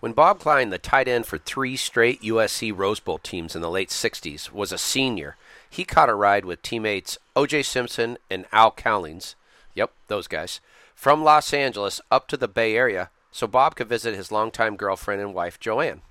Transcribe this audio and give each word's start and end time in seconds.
When 0.00 0.12
Bob 0.12 0.40
Klein, 0.40 0.70
the 0.70 0.78
tight 0.78 1.08
end 1.08 1.26
for 1.26 1.38
three 1.38 1.76
straight 1.76 2.22
USC 2.22 2.76
Rose 2.76 3.00
Bowl 3.00 3.18
teams 3.18 3.56
in 3.56 3.62
the 3.62 3.70
late 3.70 3.88
60s, 3.88 4.52
was 4.52 4.72
a 4.72 4.78
senior, 4.78 5.36
he 5.70 5.84
caught 5.84 6.10
a 6.10 6.14
ride 6.14 6.44
with 6.44 6.62
teammates 6.62 7.18
O.J. 7.34 7.62
Simpson 7.62 8.18
and 8.30 8.44
Al 8.52 8.70
Cowlings, 8.70 9.34
yep, 9.74 9.92
those 10.08 10.28
guys, 10.28 10.60
from 10.94 11.24
Los 11.24 11.52
Angeles 11.52 12.00
up 12.10 12.28
to 12.28 12.36
the 12.36 12.48
Bay 12.48 12.76
Area 12.76 13.10
so 13.34 13.48
Bob 13.48 13.74
could 13.74 13.88
visit 13.88 14.14
his 14.14 14.30
longtime 14.30 14.76
girlfriend 14.76 15.20
and 15.20 15.34
wife, 15.34 15.58
Joanne. 15.58 16.02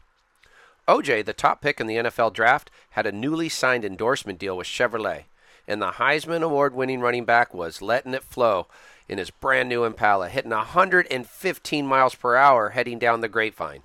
OJ, 0.90 1.24
the 1.24 1.32
top 1.32 1.62
pick 1.62 1.80
in 1.80 1.88
the 1.88 1.96
NFL 1.96 2.34
draft, 2.34 2.70
had 2.92 3.06
a 3.06 3.14
newly 3.14 3.48
signed 3.48 3.86
endorsement 3.86 4.38
deal 4.38 4.58
with 4.58 4.68
Chevrolet, 4.68 5.24
and 5.66 5.82
the 5.82 5.92
Heisman 5.92 6.44
Award 6.44 6.76
winning 6.76 7.00
running 7.00 7.24
back 7.24 7.54
was 7.54 7.82
letting 7.82 8.14
it 8.14 8.26
flow 8.26 8.68
in 9.08 9.18
his 9.18 9.32
brand 9.32 9.70
new 9.70 9.84
Impala, 9.84 10.30
hitting 10.30 10.52
115 10.52 11.88
miles 11.88 12.16
per 12.16 12.36
hour 12.36 12.70
heading 12.70 13.00
down 13.00 13.22
the 13.22 13.30
grapevine. 13.30 13.84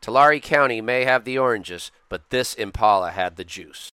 Tulare 0.00 0.40
County 0.40 0.80
may 0.80 1.04
have 1.04 1.24
the 1.24 1.38
oranges, 1.38 1.92
but 2.08 2.30
this 2.30 2.54
Impala 2.54 3.12
had 3.12 3.36
the 3.36 3.44
juice. 3.44 3.90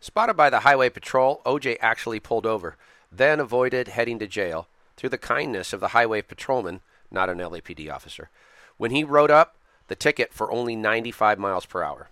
Spotted 0.00 0.36
by 0.36 0.50
the 0.50 0.60
Highway 0.60 0.90
Patrol, 0.90 1.40
OJ 1.46 1.76
actually 1.80 2.20
pulled 2.20 2.44
over, 2.44 2.76
then 3.10 3.40
avoided 3.40 3.88
heading 3.88 4.18
to 4.18 4.26
jail 4.26 4.68
through 4.96 5.10
the 5.10 5.18
kindness 5.18 5.72
of 5.72 5.80
the 5.80 5.88
Highway 5.88 6.20
Patrolman, 6.20 6.80
not 7.10 7.30
an 7.30 7.38
LAPD 7.38 7.90
officer, 7.90 8.30
when 8.76 8.90
he 8.90 9.04
wrote 9.04 9.30
up 9.30 9.56
the 9.88 9.94
ticket 9.94 10.32
for 10.32 10.50
only 10.50 10.76
95 10.76 11.38
miles 11.38 11.66
per 11.66 11.82
hour. 11.82 12.08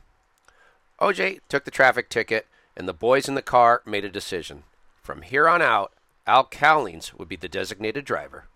OJ 1.00 1.40
took 1.48 1.64
the 1.64 1.70
traffic 1.70 2.08
ticket, 2.08 2.46
and 2.76 2.86
the 2.86 2.94
boys 2.94 3.28
in 3.28 3.34
the 3.34 3.42
car 3.42 3.82
made 3.84 4.04
a 4.04 4.10
decision. 4.10 4.62
From 5.02 5.22
here 5.22 5.48
on 5.48 5.60
out, 5.60 5.92
Al 6.24 6.44
Cowlings 6.44 7.12
would 7.14 7.28
be 7.28 7.34
the 7.34 7.48
designated 7.48 8.04
driver. 8.04 8.46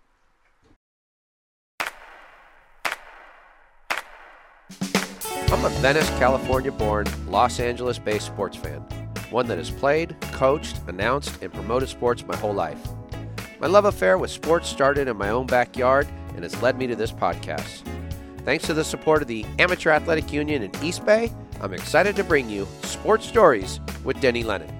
I'm 5.49 5.65
a 5.65 5.69
Venice, 5.81 6.09
California 6.11 6.71
born, 6.71 7.07
Los 7.27 7.59
Angeles 7.59 7.99
based 7.99 8.27
sports 8.27 8.55
fan, 8.55 8.79
one 9.31 9.47
that 9.47 9.57
has 9.57 9.69
played, 9.69 10.15
coached, 10.31 10.79
announced, 10.87 11.41
and 11.41 11.51
promoted 11.53 11.89
sports 11.89 12.25
my 12.25 12.37
whole 12.37 12.53
life. 12.53 12.79
My 13.59 13.67
love 13.67 13.83
affair 13.83 14.17
with 14.17 14.31
sports 14.31 14.69
started 14.69 15.09
in 15.09 15.17
my 15.17 15.29
own 15.29 15.45
backyard 15.45 16.07
and 16.35 16.43
has 16.43 16.61
led 16.61 16.77
me 16.77 16.87
to 16.87 16.95
this 16.95 17.11
podcast. 17.11 17.81
Thanks 18.45 18.65
to 18.67 18.73
the 18.73 18.85
support 18.85 19.21
of 19.21 19.27
the 19.27 19.45
Amateur 19.59 19.91
Athletic 19.91 20.31
Union 20.31 20.63
in 20.63 20.71
East 20.81 21.05
Bay, 21.05 21.33
I'm 21.59 21.73
excited 21.73 22.15
to 22.15 22.23
bring 22.23 22.49
you 22.49 22.65
Sports 22.83 23.25
Stories 23.25 23.81
with 24.05 24.21
Denny 24.21 24.43
Lennon. 24.43 24.76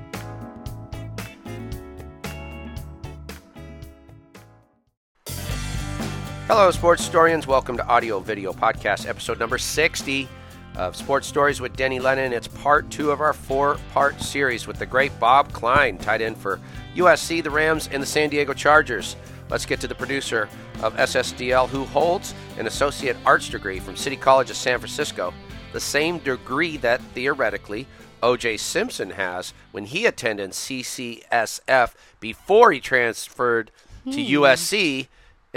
Hello, 6.48 6.72
sports 6.72 7.04
historians. 7.04 7.46
Welcome 7.46 7.76
to 7.76 7.86
Audio 7.88 8.22
Video 8.22 8.54
Podcast, 8.54 9.06
episode 9.06 9.38
number 9.38 9.58
60 9.58 10.30
of 10.78 10.96
Sports 10.96 11.28
Stories 11.28 11.60
with 11.60 11.76
Denny 11.76 12.00
Lennon. 12.00 12.32
It's 12.32 12.48
part 12.48 12.90
two 12.90 13.12
of 13.12 13.20
our 13.20 13.34
four 13.34 13.78
part 13.92 14.22
series 14.22 14.66
with 14.66 14.80
the 14.80 14.86
great 14.86 15.12
Bob 15.20 15.52
Klein, 15.52 15.98
tight 15.98 16.22
end 16.22 16.38
for 16.38 16.62
USC, 16.96 17.44
the 17.44 17.50
Rams, 17.50 17.90
and 17.92 18.02
the 18.02 18.08
San 18.08 18.30
Diego 18.30 18.54
Chargers. 18.54 19.18
Let's 19.50 19.66
get 19.66 19.82
to 19.82 19.90
the 19.90 19.96
producer 19.96 20.48
of 20.82 20.96
SSDL, 20.96 21.68
who 21.68 21.84
holds 21.84 22.34
an 22.58 22.66
associate 22.66 23.18
arts 23.26 23.50
degree 23.50 23.80
from 23.82 23.98
City 23.98 24.16
College 24.16 24.50
of 24.50 24.56
San 24.56 24.80
Francisco, 24.80 25.34
the 25.74 25.82
same 25.82 26.18
degree 26.20 26.78
that 26.78 27.02
theoretically 27.14 27.88
O.J. 28.24 28.56
Simpson 28.56 29.10
has 29.10 29.54
when 29.74 29.84
he 29.84 30.06
attended 30.06 30.52
CCSF 30.52 31.94
before 32.22 32.72
he 32.72 32.80
transferred 32.80 33.70
to 34.06 34.12
hmm. 34.12 34.44
USC 34.44 35.08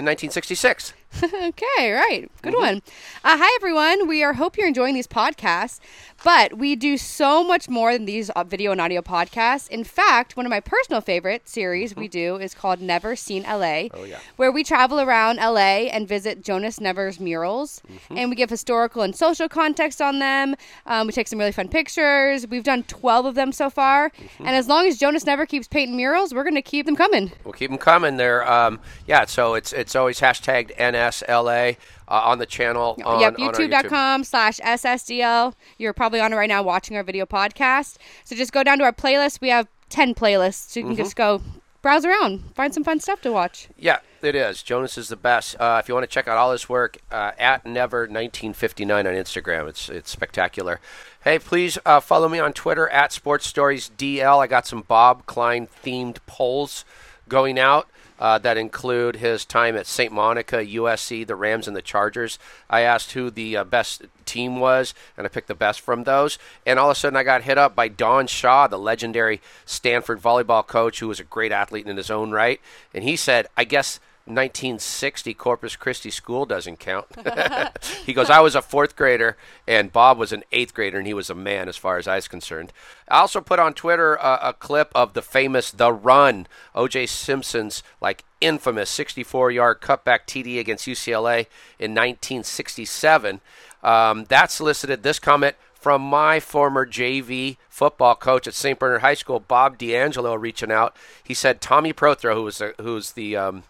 in 0.01 0.07
1966. 0.07 0.95
okay, 1.23 1.91
right. 1.93 2.31
Good 2.41 2.55
one. 2.55 2.83
Uh, 3.25 3.37
hi, 3.37 3.57
everyone. 3.57 4.07
We 4.07 4.23
are 4.23 4.35
hope 4.35 4.57
you're 4.57 4.69
enjoying 4.69 4.95
these 4.95 5.09
podcasts, 5.09 5.81
but 6.23 6.57
we 6.57 6.77
do 6.77 6.97
so 6.97 7.43
much 7.43 7.69
more 7.69 7.93
than 7.93 8.05
these 8.05 8.31
uh, 8.31 8.45
video 8.45 8.71
and 8.71 8.81
audio 8.81 9.03
podcasts. 9.03 9.69
In 9.69 9.83
fact, 9.83 10.37
one 10.37 10.47
of 10.47 10.51
my 10.51 10.61
personal 10.61 11.01
favorite 11.01 11.49
series 11.49 11.97
we 11.97 12.07
do 12.07 12.37
is 12.37 12.55
called 12.55 12.81
Never 12.81 13.17
Seen 13.17 13.43
LA, 13.43 13.89
Oh, 13.93 14.05
yeah. 14.07 14.21
where 14.37 14.53
we 14.53 14.63
travel 14.63 15.01
around 15.01 15.37
LA 15.39 15.89
and 15.91 16.07
visit 16.07 16.45
Jonas 16.45 16.81
Never's 16.81 17.19
murals, 17.19 17.83
and 18.09 18.31
we 18.31 18.37
give 18.37 18.49
historical 18.49 19.03
and 19.03 19.15
social 19.15 19.49
context 19.49 20.01
on 20.01 20.21
them. 20.21 20.55
Um, 20.87 21.09
we 21.09 21.13
take 21.13 21.27
some 21.27 21.41
really 21.41 21.53
fun 21.53 21.69
pictures. 21.69 22.47
We've 22.47 22.65
done 22.65 22.85
12 22.85 23.27
of 23.27 23.35
them 23.35 23.51
so 23.51 23.69
far, 23.69 24.13
and 24.39 24.51
as 24.51 24.69
long 24.69 24.87
as 24.87 24.97
Jonas 24.97 25.27
Never 25.27 25.45
keeps 25.45 25.67
painting 25.67 25.97
murals, 25.97 26.33
we're 26.33 26.45
going 26.45 26.55
to 26.55 26.63
keep 26.63 26.87
them 26.87 26.97
coming. 26.97 27.33
We'll 27.45 27.53
keep 27.53 27.71
them 27.71 27.79
coming 27.79 28.17
there. 28.17 28.49
Um, 28.51 28.79
yeah, 29.09 29.25
so 29.27 29.55
it's 29.55 29.73
it's 29.73 29.97
always 29.97 30.21
hashtagged 30.21 30.71
NSLA 31.01 31.77
uh, 32.09 32.21
on 32.25 32.39
the 32.39 32.47
channel. 32.47 32.97
On, 33.05 33.21
yep, 33.21 33.37
youtube.com 33.37 34.25
slash 34.25 34.59
SSDL. 34.59 35.55
You're 35.79 35.93
probably 35.93 36.21
on 36.21 36.33
it 36.33 36.37
right 36.37 36.49
now 36.49 36.63
watching 36.63 36.97
our 36.97 37.03
video 37.03 37.27
podcast. 37.27 37.97
So 38.25 38.37
just 38.37 38.53
go 38.53 38.63
down 38.63 38.79
to 38.79 38.85
our 38.85 38.93
playlist. 38.93 39.41
We 39.41 39.49
have 39.49 39.69
10 39.89 40.15
playlists. 40.15 40.71
So 40.71 40.81
you 40.81 40.87
can 40.87 40.97
just 40.97 41.17
go 41.17 41.43
browse 41.83 42.05
around, 42.05 42.55
find 42.55 42.73
some 42.75 42.85
fun 42.85 43.01
stuff 43.01 43.21
to 43.23 43.33
watch. 43.33 43.69
Yeah, 43.79 43.99
it 44.23 44.35
is. 44.35 44.63
Jonas 44.63 44.99
is 44.99 45.09
the 45.09 45.17
best. 45.17 45.59
Uh, 45.59 45.81
if 45.83 45.89
you 45.89 45.95
want 45.95 46.05
to 46.05 46.13
check 46.13 46.29
out 46.29 46.37
all 46.37 46.53
his 46.53 46.69
work, 46.69 46.99
uh, 47.11 47.33
at 47.39 47.65
never 47.65 48.01
1959 48.01 49.07
on 49.07 49.15
Instagram. 49.15 49.69
It's 49.69 49.89
it's 49.89 50.11
spectacular. 50.11 50.81
Hey, 51.25 51.39
please 51.39 51.79
uh, 51.85 52.01
follow 52.01 52.29
me 52.29 52.39
on 52.39 52.53
Twitter 52.53 52.89
at 52.89 53.13
Sports 53.13 53.47
Stories 53.47 53.91
DL. 53.97 54.39
I 54.39 54.47
got 54.47 54.67
some 54.67 54.83
Bob 54.83 55.27
Klein 55.27 55.69
themed 55.85 56.19
polls 56.27 56.85
going 57.29 57.59
out. 57.59 57.89
Uh, 58.21 58.39
that 58.39 58.59
include 58.59 59.17
his 59.17 59.45
time 59.47 59.75
at 59.77 59.87
St. 59.87 60.13
Monica, 60.13 60.57
USC, 60.57 61.27
the 61.27 61.35
Rams, 61.35 61.67
and 61.67 61.75
the 61.75 61.83
Chargers. 61.83 62.39
I 62.69 62.83
asked 62.83 63.13
who 63.13 63.31
the 63.31 63.57
uh, 63.57 63.65
best 63.65 64.03
team 64.27 64.61
was, 64.61 64.95
and 65.17 65.27
I 65.27 65.29
picked 65.29 65.49
the 65.49 65.55
best 65.55 65.81
from 65.81 66.05
those. 66.05 66.39
And 66.67 66.79
all 66.79 66.91
of 66.91 66.97
a 66.97 67.01
sudden, 67.01 67.17
I 67.17 67.23
got 67.23 67.43
hit 67.43 67.59
up 67.59 67.75
by 67.75 67.89
Don 67.89 68.27
Shaw, 68.27 68.67
the 68.67 68.79
legendary 68.79 69.41
Stanford 69.65 70.21
volleyball 70.21 70.67
coach, 70.67 71.01
who 71.01 71.09
was 71.09 71.19
a 71.19 71.25
great 71.25 71.51
athlete 71.51 71.87
in 71.87 71.97
his 71.97 72.11
own 72.11 72.31
right. 72.31 72.61
And 72.93 73.03
he 73.05 73.17
said, 73.17 73.47
I 73.57 73.65
guess 73.65 74.01
1960 74.35 75.35
Corpus 75.35 75.77
Christi 75.77 76.11
school 76.11 76.47
doesn't 76.47 76.79
count. 76.79 77.07
he 78.07 78.13
goes, 78.13 78.31
I 78.31 78.41
was 78.41 78.55
a 78.55 78.63
fourth 78.63 78.97
grader, 78.97 79.37
and 79.67 79.93
Bob 79.93 80.19
was 80.19 80.33
an 80.33 80.45
eighth 80.53 80.75
grader, 80.75 80.99
and 80.99 81.07
he 81.07 81.15
was 81.15 81.31
a 81.31 81.35
man 81.35 81.69
as 81.69 81.77
far 81.77 81.99
as 81.99 82.09
I 82.09 82.17
was 82.17 82.29
concerned. 82.29 82.73
I 83.09 83.21
also 83.21 83.41
put 83.41 83.59
on 83.59 83.75
Twitter 83.75 84.15
a, 84.15 84.55
clip 84.59 84.91
of 84.95 85.15
the 85.15 85.23
famous 85.23 85.71
The 85.71 85.93
Run, 85.93 86.47
O.J. 86.75 87.07
Simpson's 87.07 87.83
like 88.01 88.25
infamous 88.41 88.97
64-yard 88.97 89.81
cutback 89.81 90.21
TD 90.27 90.59
against 90.59 90.87
UCLA 90.87 91.47
in 91.79 91.93
1967. 91.93 93.41
Um, 93.83 94.25
that 94.27 94.51
solicited 94.51 95.03
this 95.03 95.19
comment 95.19 95.57
from 95.81 96.03
my 96.03 96.39
former 96.39 96.87
JV 96.87 97.57
football 97.71 98.15
coach 98.15 98.47
at 98.47 98.53
St. 98.53 98.79
Bernard 98.79 99.01
High 99.01 99.15
School, 99.15 99.41
Bob 99.41 99.79
D'Angelo, 99.79 100.35
reaching 100.35 100.71
out. 100.71 100.95
He 101.25 101.33
said 101.33 101.61
Tommy 101.61 101.95
Prothro, 101.95 102.35
who 102.35 102.43
was 102.43 102.59
the, 102.59 102.75
who's 102.79 103.13
the 103.13 103.35
um, 103.37 103.63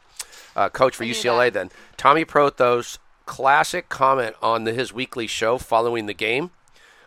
uh, 0.56 0.68
coach 0.68 0.96
for 0.96 1.04
UCLA 1.04 1.52
then, 1.52 1.70
Tommy 1.96 2.24
Prothro's 2.24 2.98
classic 3.26 3.88
comment 3.88 4.34
on 4.42 4.64
the, 4.64 4.72
his 4.72 4.92
weekly 4.92 5.26
show 5.26 5.58
following 5.58 6.06
the 6.06 6.14
game, 6.14 6.50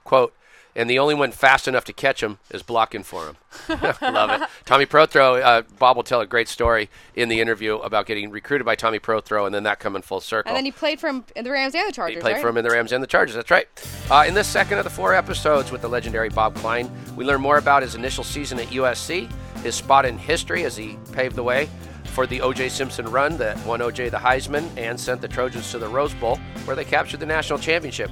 quote, 0.04 0.34
and 0.76 0.90
the 0.90 0.98
only 0.98 1.14
one 1.14 1.32
fast 1.32 1.68
enough 1.68 1.86
to 1.86 1.94
catch 1.94 2.24
him 2.24 2.40
is 2.50 2.64
blocking 2.64 3.04
for 3.04 3.28
him. 3.28 3.38
Love 4.02 4.42
it. 4.42 4.50
Tommy 4.66 4.86
Prothro, 4.86 5.42
uh, 5.42 5.62
Bob 5.78 5.98
will 5.98 6.04
tell 6.04 6.22
a 6.22 6.26
great 6.26 6.48
story 6.48 6.90
in 7.16 7.30
the 7.30 7.40
interview 7.42 7.76
about 7.78 8.06
getting 8.08 8.32
recruited 8.32 8.66
by 8.66 8.76
Tommy 8.76 9.00
Prothro 9.00 9.46
and 9.46 9.54
then 9.54 9.64
that 9.64 9.80
coming 9.80 10.02
full 10.02 10.20
circle. 10.20 10.50
And 10.50 10.58
then 10.58 10.66
he 10.66 10.72
played 10.72 11.00
for 11.00 11.08
him 11.10 11.26
in 11.36 11.44
the 11.44 11.52
Rams 11.52 11.76
and 11.76 11.88
the 11.88 11.94
Chargers, 11.94 12.16
He 12.16 12.22
played 12.22 12.34
right? 12.34 12.42
for 12.42 12.50
him 12.50 12.58
in 12.58 12.64
the 12.64 12.72
Rams 12.72 12.92
and 12.92 13.04
the 13.04 13.08
Chargers. 13.08 13.36
That's 13.36 13.52
right. 13.52 13.68
Uh, 14.10 14.26
in 14.28 14.34
this 14.34 14.48
second 14.48 14.80
of 14.80 14.84
the 14.84 14.90
four 14.90 15.14
episodes 15.14 15.72
with 15.72 15.82
the 15.82 15.90
legendary 15.90 16.30
Bob 16.30 16.56
Klein, 16.56 16.90
we 17.16 17.24
learn 17.24 17.42
more 17.42 17.58
about 17.58 17.84
his 17.84 17.94
initial 17.96 18.24
season 18.24 18.60
at 18.60 18.68
USC, 18.68 19.30
his 19.62 19.76
spot 19.76 20.06
in 20.06 20.18
history 20.18 20.64
as 20.64 20.76
he 20.76 20.98
paved 21.12 21.36
the 21.36 21.44
way 21.44 21.70
for 22.14 22.28
the 22.28 22.42
O.J. 22.42 22.70
Simpson 22.70 23.08
run 23.08 23.38
that 23.38 23.58
won 23.66 23.82
O.J. 23.82 24.10
the 24.10 24.18
Heisman 24.18 24.70
and 24.78 25.00
sent 25.00 25.20
the 25.20 25.28
Trojans 25.28 25.72
to 25.72 25.80
the 25.80 25.88
Rose 25.88 26.14
Bowl, 26.14 26.38
where 26.66 26.76
they 26.76 26.86
captured 26.86 27.20
the 27.20 27.26
national 27.26 27.58
championship. 27.58 28.12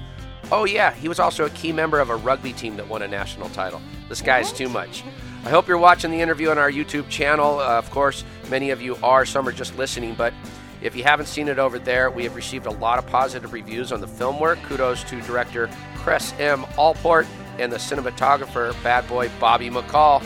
Oh, 0.51 0.65
yeah, 0.65 0.91
he 0.91 1.07
was 1.07 1.19
also 1.19 1.45
a 1.45 1.49
key 1.51 1.71
member 1.71 1.99
of 1.99 2.09
a 2.09 2.15
rugby 2.15 2.51
team 2.51 2.75
that 2.77 2.87
won 2.87 3.03
a 3.03 3.07
national 3.07 3.49
title. 3.49 3.81
This 4.09 4.21
guy's 4.21 4.51
too 4.51 4.67
much. 4.67 5.03
I 5.45 5.49
hope 5.49 5.67
you're 5.67 5.77
watching 5.77 6.11
the 6.11 6.19
interview 6.19 6.49
on 6.49 6.57
our 6.57 6.71
YouTube 6.71 7.09
channel. 7.09 7.59
Uh, 7.59 7.77
of 7.77 7.89
course, 7.91 8.23
many 8.49 8.71
of 8.71 8.81
you 8.81 8.97
are, 9.03 9.25
some 9.25 9.47
are 9.47 9.51
just 9.51 9.77
listening, 9.77 10.15
but 10.15 10.33
if 10.81 10.95
you 10.95 11.03
haven't 11.03 11.27
seen 11.27 11.47
it 11.47 11.59
over 11.59 11.77
there, 11.77 12.09
we 12.09 12.23
have 12.23 12.35
received 12.35 12.65
a 12.65 12.71
lot 12.71 12.97
of 12.97 13.05
positive 13.05 13.53
reviews 13.53 13.91
on 13.91 14.01
the 14.01 14.07
film 14.07 14.39
work. 14.39 14.61
Kudos 14.63 15.03
to 15.05 15.21
director 15.21 15.69
Chris 15.95 16.33
M. 16.39 16.65
Allport 16.75 17.27
and 17.59 17.71
the 17.71 17.77
cinematographer, 17.77 18.73
bad 18.83 19.07
boy 19.07 19.29
Bobby 19.39 19.69
McCall. 19.69 20.23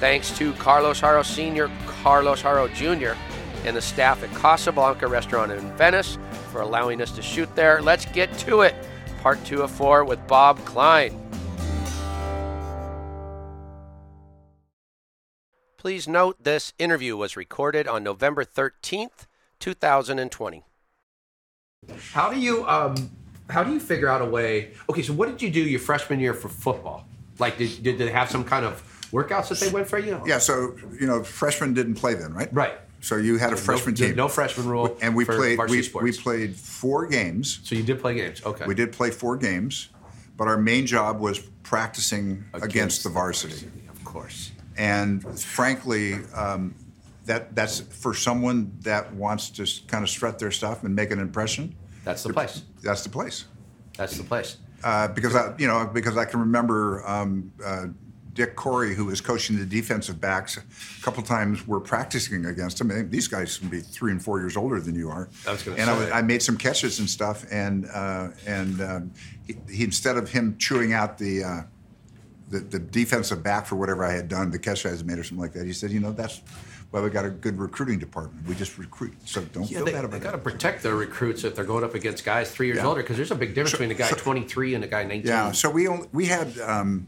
Thanks 0.00 0.36
to 0.38 0.54
Carlos 0.54 0.98
Haro 0.98 1.22
Sr., 1.22 1.70
Carlos 1.86 2.40
Haro 2.40 2.68
Jr., 2.68 3.12
and 3.66 3.76
the 3.76 3.82
staff 3.82 4.22
at 4.24 4.34
Casablanca 4.34 5.06
Restaurant 5.06 5.52
in 5.52 5.60
Venice 5.76 6.16
for 6.50 6.62
allowing 6.62 7.02
us 7.02 7.10
to 7.12 7.20
shoot 7.20 7.54
there. 7.54 7.82
Let's 7.82 8.06
get 8.06 8.32
to 8.38 8.62
it. 8.62 8.74
Part 9.20 9.44
two 9.44 9.60
of 9.60 9.70
four 9.70 10.04
with 10.04 10.26
Bob 10.26 10.58
Klein. 10.64 11.20
Please 15.76 16.08
note 16.08 16.42
this 16.42 16.72
interview 16.78 17.14
was 17.14 17.36
recorded 17.36 17.86
on 17.86 18.02
November 18.02 18.42
13th, 18.42 19.26
2020. 19.58 20.64
How 22.12 22.30
do 22.30 22.40
you 22.40 22.66
um 22.66 23.10
how 23.50 23.62
do 23.62 23.72
you 23.72 23.80
figure 23.80 24.08
out 24.08 24.22
a 24.22 24.24
way? 24.24 24.72
Okay, 24.88 25.02
so 25.02 25.12
what 25.12 25.28
did 25.28 25.42
you 25.42 25.50
do 25.50 25.60
your 25.60 25.80
freshman 25.80 26.20
year 26.20 26.32
for 26.32 26.48
football? 26.48 27.06
Like, 27.38 27.58
did, 27.58 27.82
did 27.82 27.98
they 27.98 28.10
have 28.10 28.30
some 28.30 28.44
kind 28.44 28.64
of 28.64 28.80
workouts 29.12 29.48
that 29.48 29.60
they 29.60 29.70
went 29.70 29.88
for 29.88 29.98
you? 29.98 30.20
Yeah, 30.26 30.38
so 30.38 30.76
you 30.98 31.06
know, 31.06 31.22
freshmen 31.22 31.74
didn't 31.74 31.94
play 31.94 32.14
then, 32.14 32.32
right? 32.32 32.52
Right. 32.52 32.74
So 33.00 33.16
you 33.16 33.38
had 33.38 33.52
a 33.52 33.56
freshman 33.56 33.94
no, 33.94 34.06
team. 34.06 34.16
No 34.16 34.28
freshman 34.28 34.68
rule. 34.68 34.96
and 35.00 35.14
we 35.14 35.24
played. 35.24 35.58
We, 35.68 35.82
sports. 35.82 36.04
we 36.04 36.12
played 36.22 36.56
four 36.56 37.06
games. 37.06 37.60
So 37.64 37.74
you 37.74 37.82
did 37.82 38.00
play 38.00 38.14
games. 38.14 38.44
Okay. 38.44 38.66
We 38.66 38.74
did 38.74 38.92
play 38.92 39.10
four 39.10 39.36
games, 39.36 39.88
but 40.36 40.48
our 40.48 40.58
main 40.58 40.86
job 40.86 41.18
was 41.18 41.38
practicing 41.62 42.44
against, 42.52 43.04
the 43.04 43.08
varsity. 43.08 43.68
Of 43.88 44.04
course. 44.04 44.52
And 44.76 45.22
frankly, 45.40 46.14
um, 46.34 46.74
that 47.24 47.54
that's 47.54 47.80
for 47.80 48.12
someone 48.14 48.72
that 48.80 49.12
wants 49.14 49.50
to 49.50 49.66
kind 49.86 50.02
of 50.04 50.10
strut 50.10 50.38
their 50.38 50.50
stuff 50.50 50.84
and 50.84 50.94
make 50.94 51.10
an 51.10 51.18
impression. 51.18 51.74
That's 52.04 52.22
the 52.22 52.32
place. 52.32 52.62
That's 52.82 53.02
the 53.02 53.10
place. 53.10 53.44
That's 53.96 54.16
the 54.16 54.24
place. 54.24 54.56
Uh, 54.82 55.08
because 55.08 55.36
I, 55.36 55.54
you 55.58 55.66
know, 55.66 55.86
because 55.92 56.16
I 56.16 56.24
can 56.24 56.40
remember 56.40 57.06
um, 57.06 57.52
uh, 57.64 57.86
Dick 58.32 58.56
Coury, 58.56 58.94
who 58.94 59.06
was 59.06 59.20
coaching 59.20 59.58
the 59.58 59.64
defensive 59.66 60.20
backs, 60.20 60.56
a 60.56 61.02
couple 61.02 61.22
times 61.22 61.66
we're 61.66 61.80
practicing 61.80 62.46
against 62.46 62.80
him. 62.80 62.90
And 62.90 63.10
these 63.10 63.26
guys 63.28 63.58
can 63.58 63.68
be 63.68 63.80
three 63.80 64.12
and 64.12 64.22
four 64.22 64.38
years 64.38 64.56
older 64.56 64.80
than 64.80 64.94
you 64.94 65.10
are. 65.10 65.28
I 65.46 65.52
was 65.52 65.62
gonna 65.62 65.76
and 65.78 65.90
I, 65.90 65.94
say. 65.94 66.04
was, 66.04 66.12
I 66.12 66.22
made 66.22 66.42
some 66.42 66.56
catches 66.56 66.98
and 67.00 67.08
stuff, 67.10 67.44
and 67.50 67.86
uh, 67.92 68.28
and 68.46 68.80
um, 68.80 69.12
he, 69.46 69.56
he 69.70 69.84
instead 69.84 70.16
of 70.16 70.30
him 70.30 70.56
chewing 70.58 70.92
out 70.92 71.18
the, 71.18 71.42
uh, 71.44 71.62
the 72.50 72.60
the 72.60 72.78
defensive 72.78 73.42
back 73.42 73.66
for 73.66 73.76
whatever 73.76 74.04
I 74.04 74.12
had 74.12 74.28
done, 74.28 74.50
the 74.50 74.58
catch 74.58 74.86
I 74.86 74.90
had 74.90 75.04
made 75.06 75.18
or 75.18 75.24
something 75.24 75.40
like 75.42 75.52
that, 75.54 75.66
he 75.66 75.72
said, 75.72 75.90
you 75.90 76.00
know, 76.00 76.12
that's 76.12 76.40
why 76.90 77.00
we 77.00 77.08
got 77.10 77.24
a 77.24 77.30
good 77.30 77.56
recruiting 77.58 77.98
department. 78.00 78.46
We 78.48 78.54
just 78.56 78.76
recruit, 78.78 79.14
so 79.24 79.42
don't 79.42 79.70
Yeah, 79.70 79.78
feel 79.78 79.84
they, 79.86 79.92
bad 79.92 80.04
about 80.04 80.16
it. 80.16 80.20
they 80.22 80.28
about 80.28 80.42
got 80.44 80.44
to 80.44 80.50
protect 80.50 80.82
their 80.82 80.96
recruits 80.96 81.44
if 81.44 81.54
they're 81.54 81.64
going 81.64 81.84
up 81.84 81.94
against 81.94 82.24
guys 82.24 82.50
three 82.50 82.66
years 82.66 82.78
Yeah. 82.78 82.86
older 82.86 83.02
because 83.02 83.16
there's 83.16 83.30
a 83.30 83.36
big 83.36 83.50
difference 83.54 83.72
between 83.72 83.92
a 83.92 83.94
guy 83.94 84.10
23 84.10 84.74
and 84.74 84.82
a 84.84 84.88
guy 84.88 85.04
19. 85.04 85.24
Yeah, 85.26 85.52
so 85.52 85.70
we 85.70 85.86
only, 85.86 86.08
we 86.12 86.26
had 86.26 86.58
um, 86.58 87.06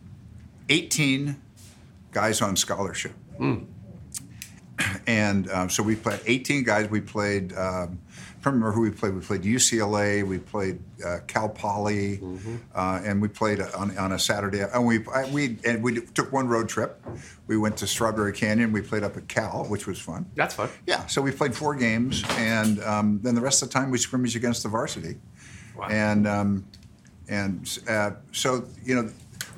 18 0.68 1.40
guys 2.10 2.42
on 2.42 2.56
scholarship, 2.56 3.12
and 5.06 5.50
um, 5.50 5.70
so 5.70 5.82
we 5.82 5.96
played 5.96 6.20
18 6.26 6.64
guys. 6.64 6.88
We 6.88 7.00
played. 7.00 7.52
Um, 7.56 7.98
I 8.42 8.46
don't 8.46 8.54
remember 8.54 8.72
who 8.72 8.80
we 8.80 8.90
played. 8.90 9.14
We 9.14 9.20
played 9.20 9.42
UCLA. 9.42 10.26
We 10.26 10.38
played 10.38 10.80
uh, 11.06 11.18
Cal 11.28 11.48
Poly, 11.48 12.20
uh, 12.74 13.00
and 13.04 13.22
we 13.22 13.28
played 13.28 13.60
on, 13.60 13.96
on 13.96 14.10
a 14.10 14.18
Saturday. 14.18 14.62
And 14.62 14.84
we 14.84 15.06
I, 15.14 15.30
we 15.30 15.58
and 15.64 15.80
we 15.80 16.00
took 16.00 16.32
one 16.32 16.48
road 16.48 16.68
trip. 16.68 17.00
We 17.46 17.56
went 17.56 17.76
to 17.76 17.86
Strawberry 17.86 18.32
Canyon. 18.32 18.72
We 18.72 18.80
played 18.80 19.04
up 19.04 19.16
at 19.16 19.28
Cal, 19.28 19.64
which 19.66 19.86
was 19.86 20.00
fun. 20.00 20.28
That's 20.34 20.54
fun. 20.54 20.70
Yeah, 20.88 21.06
so 21.06 21.22
we 21.22 21.30
played 21.30 21.54
four 21.54 21.76
games, 21.76 22.24
and 22.30 22.82
um, 22.82 23.20
then 23.22 23.36
the 23.36 23.40
rest 23.40 23.62
of 23.62 23.68
the 23.68 23.74
time 23.74 23.92
we 23.92 23.98
scrimmaged 23.98 24.34
against 24.34 24.64
the 24.64 24.68
varsity. 24.68 25.18
Wow. 25.76 25.86
And 25.88 26.26
um, 26.26 26.66
and 27.28 27.78
uh, 27.88 28.10
so 28.32 28.64
you 28.84 28.96
know, 28.96 29.10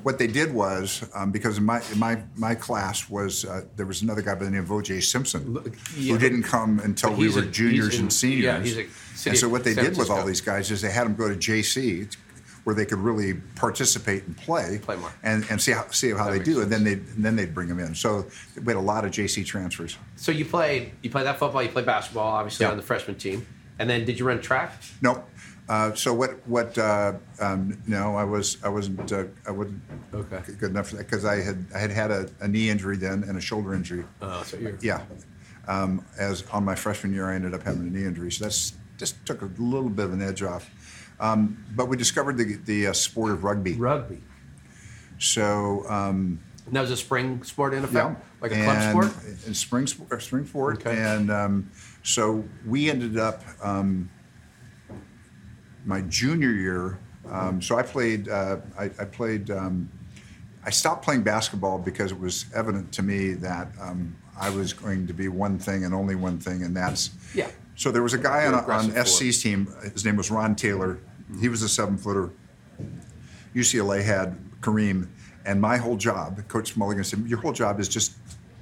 what 0.05 0.19
they 0.19 0.27
did 0.27 0.53
was 0.53 1.03
um, 1.15 1.31
because 1.31 1.57
in 1.57 1.63
my 1.65 1.81
in 1.91 1.97
my 1.97 2.21
my 2.35 2.53
class 2.53 3.09
was 3.09 3.43
uh, 3.43 3.63
there 3.75 3.87
was 3.87 4.03
another 4.03 4.21
guy 4.21 4.35
by 4.35 4.45
the 4.45 4.51
name 4.51 4.61
of 4.61 4.71
O.J. 4.71 5.01
Simpson 5.01 5.57
yeah. 5.97 6.13
who 6.13 6.19
didn't 6.19 6.43
come 6.43 6.79
until 6.81 7.11
we 7.11 7.27
were 7.27 7.39
a- 7.41 7.45
juniors 7.47 7.95
in- 7.95 8.01
and 8.01 8.13
seniors. 8.13 8.43
yeah, 8.43 8.59
he's 8.61 8.77
a 8.77 8.85
city 9.15 9.29
and 9.31 9.37
so 9.39 9.49
what 9.49 9.63
they 9.63 9.73
did 9.73 9.97
with 9.97 10.11
all 10.11 10.23
these 10.23 10.41
guys 10.41 10.69
is 10.69 10.79
they 10.83 10.91
had 10.91 11.05
them 11.05 11.15
go 11.15 11.27
to 11.27 11.35
JC. 11.35 12.15
Where 12.65 12.73
they 12.73 12.85
could 12.87 12.97
really 12.97 13.35
participate 13.55 14.23
and 14.25 14.35
play, 14.35 14.79
Play 14.81 14.95
more. 14.95 15.13
and, 15.21 15.45
and 15.51 15.61
see 15.61 15.71
how 15.71 15.87
see 15.91 16.09
how 16.09 16.25
That 16.25 16.31
they 16.31 16.39
do, 16.43 16.61
and 16.61 16.71
then 16.71 16.83
they 16.83 16.93
and 16.93 17.23
then 17.23 17.35
they'd 17.35 17.53
bring 17.53 17.67
them 17.67 17.79
in. 17.79 17.93
So 17.93 18.25
we 18.57 18.65
had 18.73 18.75
a 18.77 18.79
lot 18.79 19.05
of 19.05 19.11
JC 19.11 19.45
transfers. 19.45 19.99
So 20.15 20.31
you 20.31 20.45
played 20.45 20.91
you 21.03 21.11
played 21.11 21.27
that 21.27 21.37
football, 21.37 21.61
you 21.61 21.69
played 21.69 21.85
basketball, 21.85 22.25
obviously 22.27 22.63
Yeah. 22.65 22.71
on 22.71 22.77
the 22.77 22.81
freshman 22.83 23.17
team, 23.17 23.45
and 23.79 23.89
then 23.89 24.05
did 24.05 24.19
you 24.19 24.25
run 24.25 24.41
track? 24.41 24.73
No. 25.01 25.23
Uh, 25.67 25.93
so 25.95 26.13
what? 26.13 26.47
What? 26.47 26.77
Uh, 26.77 27.13
um, 27.39 27.81
no, 27.87 28.15
I 28.15 28.23
was. 28.23 28.57
I 28.63 28.69
wasn't. 28.69 29.11
Uh, 29.11 29.23
I 29.47 29.51
wasn't 29.51 29.81
Okay. 30.13 30.39
good 30.59 30.69
enough 30.69 30.89
for 30.89 30.97
that 30.97 31.05
because 31.09 31.25
I 31.25 31.41
had. 31.41 31.65
I 31.73 31.79
had 31.79 31.91
had 31.91 32.11
a, 32.11 32.29
a 32.41 32.47
knee 32.47 32.69
injury 32.69 32.97
then 32.97 33.23
and 33.23 33.35
a 33.37 33.41
shoulder 33.41 33.73
injury. 33.73 34.03
Oh, 34.21 34.43
so 34.43 34.57
you're 34.57 34.77
Yeah. 34.81 35.01
Um, 35.67 36.05
as 36.19 36.43
on 36.51 36.63
my 36.63 36.75
freshman 36.75 37.13
year, 37.13 37.27
I 37.31 37.33
ended 37.35 37.55
up 37.55 37.63
having 37.63 37.81
a 37.87 37.89
knee 37.89 38.05
injury, 38.05 38.31
so 38.31 38.43
that's 38.45 38.73
just 38.97 39.25
took 39.25 39.41
a 39.41 39.49
little 39.57 39.89
bit 39.89 40.05
of 40.05 40.13
an 40.13 40.21
edge 40.21 40.43
off. 40.43 40.69
Um, 41.19 41.57
but 41.75 41.87
we 41.87 41.97
discovered 41.97 42.37
the 42.37 42.57
the 42.65 42.87
uh, 42.87 42.93
sport 42.93 43.31
of 43.31 43.43
rugby. 43.43 43.73
rugby. 43.73 44.21
So 45.17 45.89
um, 45.89 46.39
And 46.65 46.75
that 46.75 46.81
was 46.81 46.91
a 46.91 46.97
spring 46.97 47.43
sport 47.43 47.73
in 47.73 47.83
yeah, 47.83 47.89
effect, 47.89 48.25
like 48.41 48.51
a 48.51 48.63
club 48.63 48.89
sport. 48.89 49.45
and 49.45 49.55
spring 49.55 49.85
sport, 49.87 50.21
spring 50.21 50.45
sport, 50.47 50.77
Okay. 50.79 50.99
and 50.99 51.29
um, 51.29 51.69
so 52.03 52.43
we 52.65 52.89
ended 52.89 53.17
up 53.17 53.43
um, 53.63 54.09
my 55.85 56.01
junior 56.01 56.51
year. 56.51 56.99
Um, 57.29 57.61
so 57.61 57.77
I 57.77 57.83
played. 57.83 58.29
Uh, 58.29 58.57
I, 58.77 58.85
I 58.85 59.05
played. 59.05 59.51
Um, 59.51 59.89
I 60.65 60.71
stopped 60.71 61.05
playing 61.05 61.21
basketball 61.21 61.77
because 61.77 62.11
it 62.11 62.19
was 62.19 62.45
evident 62.55 62.91
to 62.93 63.03
me 63.03 63.33
that 63.33 63.67
um, 63.79 64.15
I 64.39 64.49
was 64.49 64.73
going 64.73 65.05
to 65.05 65.13
be 65.13 65.27
one 65.27 65.59
thing 65.59 65.85
and 65.85 65.93
only 65.93 66.15
one 66.15 66.39
thing, 66.39 66.63
and 66.63 66.75
that's 66.75 67.11
Yeah. 67.35 67.49
So 67.75 67.91
there 67.91 68.01
was 68.01 68.13
a 68.13 68.17
guy 68.17 68.45
on, 68.47 68.53
You're 68.53 68.71
on 68.71 69.05
SC's 69.05 69.43
team. 69.43 69.67
His 69.93 70.05
name 70.05 70.15
was 70.15 70.31
Ron 70.31 70.55
Taylor. 70.55 70.97
He 71.41 71.49
was 71.49 71.61
a 71.61 71.69
seven 71.69 71.97
footer. 71.97 72.31
UCLA 73.53 74.03
had 74.03 74.37
Kareem, 74.61 75.07
and 75.45 75.59
my 75.61 75.77
whole 75.77 75.95
job, 75.97 76.45
Coach 76.47 76.75
Mulligan 76.77 77.03
said, 77.03 77.19
your 77.27 77.39
whole 77.39 77.53
job 77.53 77.79
is 77.79 77.87
just 77.87 78.13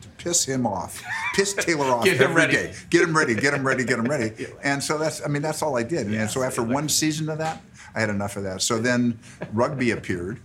to 0.01 0.07
piss 0.17 0.45
him 0.45 0.65
off, 0.67 1.01
piss 1.35 1.53
Taylor 1.53 1.85
off 1.85 2.03
Get 2.09 2.19
him 2.19 2.33
ready. 2.33 2.71
Get 2.89 3.01
him 3.03 3.15
ready, 3.15 3.35
get 3.35 3.53
him 3.53 3.65
ready, 3.65 3.83
get 3.83 3.99
him 3.99 4.05
ready. 4.05 4.31
And 4.63 4.83
so 4.83 4.97
that's, 4.97 5.23
I 5.23 5.27
mean, 5.29 5.41
that's 5.41 5.61
all 5.61 5.77
I 5.77 5.83
did. 5.83 6.07
and 6.13 6.29
so 6.29 6.43
after 6.43 6.61
one 6.63 6.89
season 6.89 7.29
of 7.29 7.37
that, 7.39 7.61
I 7.95 7.99
had 7.99 8.09
enough 8.09 8.37
of 8.37 8.43
that. 8.43 8.61
So 8.61 8.79
then 8.79 9.19
rugby 9.53 9.91
appeared, 9.91 10.39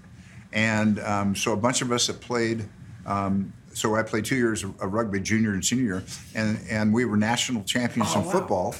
and 0.52 0.98
um, 1.00 1.34
so 1.36 1.52
a 1.52 1.56
bunch 1.56 1.82
of 1.82 1.92
us 1.92 2.06
that 2.06 2.20
played. 2.20 2.68
Um, 3.06 3.52
so 3.72 3.94
I 3.94 4.02
played 4.02 4.24
two 4.24 4.36
years 4.36 4.64
of 4.64 4.78
of 4.80 4.92
rugby, 4.92 5.20
junior 5.20 5.52
and 5.52 5.64
senior 5.64 5.84
year, 5.84 6.02
and 6.34 6.58
and 6.68 6.92
we 6.92 7.04
were 7.04 7.16
national 7.16 7.62
champions 7.64 8.10
Oh, 8.14 8.20
in 8.20 8.26
wow. 8.26 8.32
football. 8.32 8.74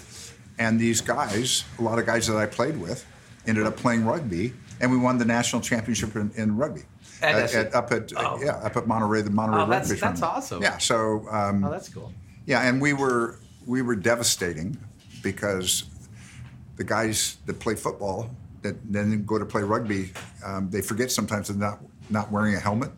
And 0.58 0.78
these 0.80 1.00
guys, 1.00 1.64
a 1.78 1.82
lot 1.82 1.98
of 2.00 2.04
guys 2.06 2.26
that 2.26 2.36
I 2.36 2.46
played 2.46 2.76
with, 2.76 3.06
ended 3.46 3.64
up 3.66 3.76
playing 3.76 4.04
rugby, 4.04 4.52
and 4.80 4.90
we 4.90 4.96
won 4.98 5.16
the 5.16 5.24
national 5.24 5.62
championship 5.62 6.16
in, 6.16 6.30
in 6.36 6.56
rugby. 6.56 6.82
At 7.22 7.50
SC? 7.50 7.74
up 7.74 7.90
at 7.92 8.12
Oh. 8.16 8.38
yeah 8.42 8.52
up 8.56 8.76
at 8.76 8.86
Monterey, 8.86 9.22
the 9.22 9.30
Monterey 9.30 9.62
Oh, 9.62 9.66
that's- 9.66 9.88
Rugby 9.90 10.00
that's 10.00 10.22
awesome. 10.22 10.62
Yeah, 10.62 10.78
so 10.78 11.26
um, 11.30 11.64
Oh, 11.64 11.70
that's 11.70 11.88
cool. 11.88 12.12
yeah, 12.46 12.62
and 12.68 12.80
we 12.80 12.92
were 12.92 13.38
we 13.66 13.82
were 13.82 13.96
devastating 13.96 14.76
because 15.22 15.84
the 16.76 16.84
guys 16.84 17.38
that 17.46 17.58
play 17.58 17.74
football 17.74 18.30
that 18.62 18.76
then 18.90 19.24
go 19.24 19.38
to 19.38 19.44
play 19.44 19.62
rugby, 19.62 20.12
um, 20.44 20.68
they 20.70 20.80
forget 20.80 21.10
sometimes 21.10 21.48
they're 21.48 21.56
not 21.56 21.80
not 22.10 22.30
wearing 22.32 22.54
a 22.54 22.58
helmet. 22.60 22.90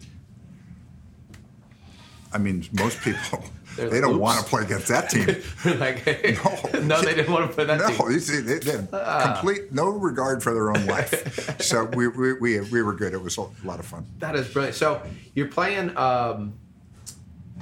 I 2.33 2.39
mean, 2.39 2.65
most 2.73 3.01
people 3.01 3.43
They 3.77 4.01
don't 4.01 4.13
"Oops." 4.13 4.19
want 4.21 4.39
to 4.39 4.45
play 4.45 4.63
against 4.63 4.89
that 4.89 5.09
team. 5.11 5.27
like, 5.81 6.05
No. 6.45 6.81
no, 6.97 7.03
they 7.03 7.15
didn't 7.15 7.33
want 7.33 7.49
to 7.49 7.55
play 7.55 7.65
that 7.65 7.79
team. 7.87 7.97
no, 7.99 8.05
team. 8.05 8.13
you 8.13 8.21
see, 8.21 8.41
they, 8.41 8.59
they 8.59 8.73
had 8.73 8.89
Ah. 8.93 9.39
complete 9.41 9.73
no 9.73 9.89
regard 9.91 10.43
for 10.43 10.53
their 10.53 10.71
own 10.71 10.85
life. 10.87 11.61
so 11.63 11.85
we, 11.85 12.09
we, 12.09 12.33
we, 12.35 12.61
we 12.61 12.83
were 12.83 12.95
good. 12.95 13.13
It 13.15 13.23
was 13.23 13.39
a 13.39 13.47
lot 13.65 13.79
of 13.79 13.87
fun. 13.87 14.07
That 14.19 14.35
is 14.37 14.49
brilliant. 14.49 14.77
So 14.77 15.01
you're 15.35 15.49
playing 15.49 15.97
um, 15.97 16.55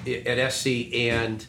at 0.06 0.52
SC, 0.52 0.66
and 0.94 1.44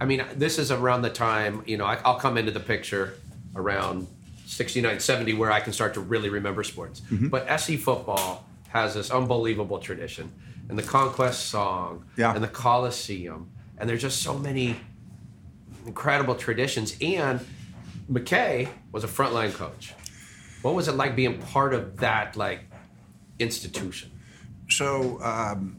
I 0.00 0.04
mean, 0.04 0.24
this 0.34 0.58
is 0.58 0.70
around 0.70 1.02
the 1.02 1.10
time 1.10 1.62
you 1.66 1.76
know 1.76 1.84
I, 1.84 1.98
I'll 2.04 2.18
come 2.18 2.36
into 2.36 2.52
the 2.52 2.60
picture 2.60 3.14
around 3.54 4.06
69, 4.46 5.00
70, 5.00 5.32
where 5.34 5.50
I 5.50 5.60
can 5.60 5.72
start 5.72 5.94
to 5.94 6.00
really 6.00 6.28
remember 6.28 6.62
sports. 6.62 7.00
Mm-hmm. 7.10 7.28
But 7.28 7.48
SC 7.60 7.72
football 7.78 8.44
has 8.68 8.94
this 8.94 9.10
unbelievable 9.10 9.78
tradition, 9.78 10.30
and 10.68 10.78
the 10.78 10.82
Conquest 10.82 11.46
song, 11.46 12.04
Yeah. 12.16 12.34
and 12.34 12.42
the 12.42 12.48
Coliseum, 12.48 13.50
and 13.78 13.88
there's 13.88 14.02
just 14.02 14.22
so 14.22 14.38
many 14.38 14.76
incredible 15.86 16.34
traditions. 16.34 16.96
And 17.00 17.40
McKay 18.10 18.68
was 18.92 19.04
a 19.04 19.08
frontline 19.08 19.52
coach. 19.54 19.94
What 20.62 20.74
was 20.74 20.88
it 20.88 20.92
like 20.92 21.14
being 21.14 21.38
part 21.38 21.74
of 21.74 21.98
that 21.98 22.36
like 22.36 22.60
institution? 23.38 24.10
So, 24.68 25.22
um, 25.22 25.76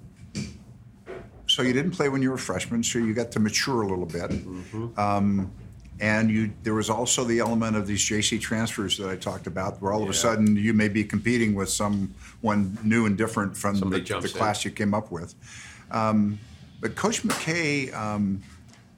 so 1.48 1.62
you 1.62 1.74
didn't 1.74 1.92
play 1.92 2.08
when 2.10 2.22
you 2.22 2.30
were 2.30 2.36
a 2.36 2.40
freshman, 2.40 2.84
so 2.84 3.00
you 3.00 3.14
got 3.14 3.32
to 3.34 3.40
mature 3.40 3.82
a 3.82 3.88
little 3.88 4.06
bit. 4.06 4.32
Um, 4.98 5.52
and 6.00 6.30
you, 6.30 6.52
there 6.64 6.74
was 6.74 6.90
also 6.90 7.24
the 7.24 7.40
element 7.40 7.76
of 7.76 7.88
these 7.88 8.02
JC 8.02 8.40
transfers 8.40 8.98
that 8.98 9.10
I 9.10 9.16
talked 9.16 9.48
about, 9.48 9.82
where 9.82 9.92
all 9.92 10.04
of 10.04 10.10
a 10.10 10.14
sudden 10.14 10.56
you 10.56 10.74
may 10.74 10.88
be 10.90 11.04
competing 11.04 11.56
with 11.56 11.70
someone 11.70 12.78
new 12.84 13.06
and 13.06 13.18
different 13.18 13.58
from 13.58 13.80
the, 13.80 14.00
the 14.00 14.16
in. 14.16 14.22
class 14.22 14.64
you 14.64 14.72
came 14.72 14.94
up 14.94 15.12
with. 15.12 15.34
Um, 15.92 16.40
but 16.80 16.96
Coach 16.96 17.24
McKay, 17.24 17.94
um, 17.96 18.44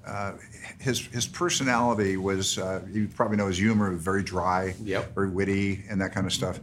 uh, 0.05 0.33
his 0.79 1.05
his 1.07 1.25
personality 1.27 2.17
was 2.17 2.57
uh, 2.57 2.81
you 2.91 3.07
probably 3.15 3.37
know 3.37 3.47
his 3.47 3.57
humor, 3.57 3.91
very 3.91 4.23
dry, 4.23 4.75
Yep. 4.83 5.15
very 5.15 5.29
witty, 5.29 5.83
and 5.89 6.01
that 6.01 6.13
kind 6.13 6.25
of 6.25 6.33
stuff. 6.33 6.59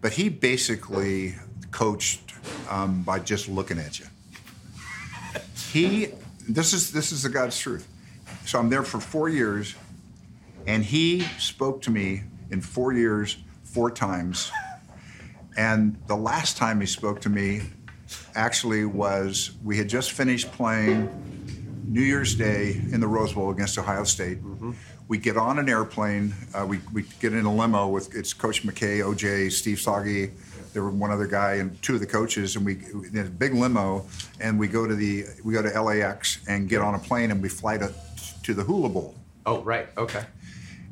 But 0.00 0.12
he 0.12 0.28
basically 0.28 1.34
coached 1.70 2.34
um, 2.68 3.02
by 3.02 3.18
just 3.20 3.48
looking 3.48 3.78
at 3.78 3.98
you. 3.98 4.06
He, 5.72 6.08
this 6.48 6.72
is 6.72 6.92
this 6.92 7.12
is 7.12 7.22
the 7.22 7.28
God's 7.28 7.58
truth. 7.58 7.86
So 8.48 8.58
I'm 8.58 8.70
there 8.70 8.82
for 8.82 8.98
four 8.98 9.28
years, 9.28 9.74
and 10.66 10.82
he 10.82 11.20
spoke 11.38 11.82
to 11.82 11.90
me 11.90 12.22
in 12.50 12.62
four 12.62 12.94
years, 12.94 13.36
four 13.62 13.90
times. 13.90 14.50
And 15.58 15.98
the 16.06 16.16
last 16.16 16.56
time 16.56 16.80
he 16.80 16.86
spoke 16.86 17.20
to 17.20 17.28
me 17.28 17.60
actually 18.34 18.86
was 18.86 19.50
we 19.62 19.76
had 19.76 19.86
just 19.86 20.12
finished 20.12 20.50
playing 20.52 21.10
New 21.86 22.00
Year's 22.00 22.34
Day 22.34 22.80
in 22.90 23.00
the 23.00 23.06
Rose 23.06 23.34
Bowl 23.34 23.50
against 23.50 23.76
Ohio 23.76 24.04
State. 24.04 24.38
We 25.08 25.18
get 25.18 25.36
on 25.36 25.58
an 25.58 25.68
airplane. 25.68 26.32
Uh, 26.54 26.64
we, 26.64 26.80
we 26.90 27.02
get 27.20 27.34
in 27.34 27.44
a 27.44 27.54
limo 27.54 27.88
with 27.88 28.14
it's 28.14 28.32
Coach 28.32 28.66
McKay, 28.66 29.00
OJ, 29.00 29.52
Steve 29.52 29.76
Sogge. 29.76 30.30
There 30.72 30.82
were 30.82 30.90
one 30.90 31.10
other 31.10 31.26
guy 31.26 31.56
and 31.56 31.82
two 31.82 31.96
of 31.96 32.00
the 32.00 32.06
coaches, 32.06 32.56
and 32.56 32.64
we 32.64 32.78
in 33.12 33.18
a 33.18 33.24
big 33.24 33.52
limo, 33.52 34.06
and 34.40 34.58
we 34.58 34.68
go 34.68 34.86
to 34.86 34.94
the 34.94 35.26
we 35.44 35.52
go 35.52 35.60
to 35.60 35.82
LAX 35.82 36.42
and 36.48 36.66
get 36.66 36.80
on 36.80 36.94
a 36.94 36.98
plane 36.98 37.30
and 37.30 37.42
we 37.42 37.50
fly 37.50 37.76
to 37.76 37.92
to 38.48 38.54
the 38.54 38.64
Hula 38.64 38.88
Bowl 38.88 39.14
Oh, 39.44 39.60
right. 39.62 39.88
Okay. 39.98 40.24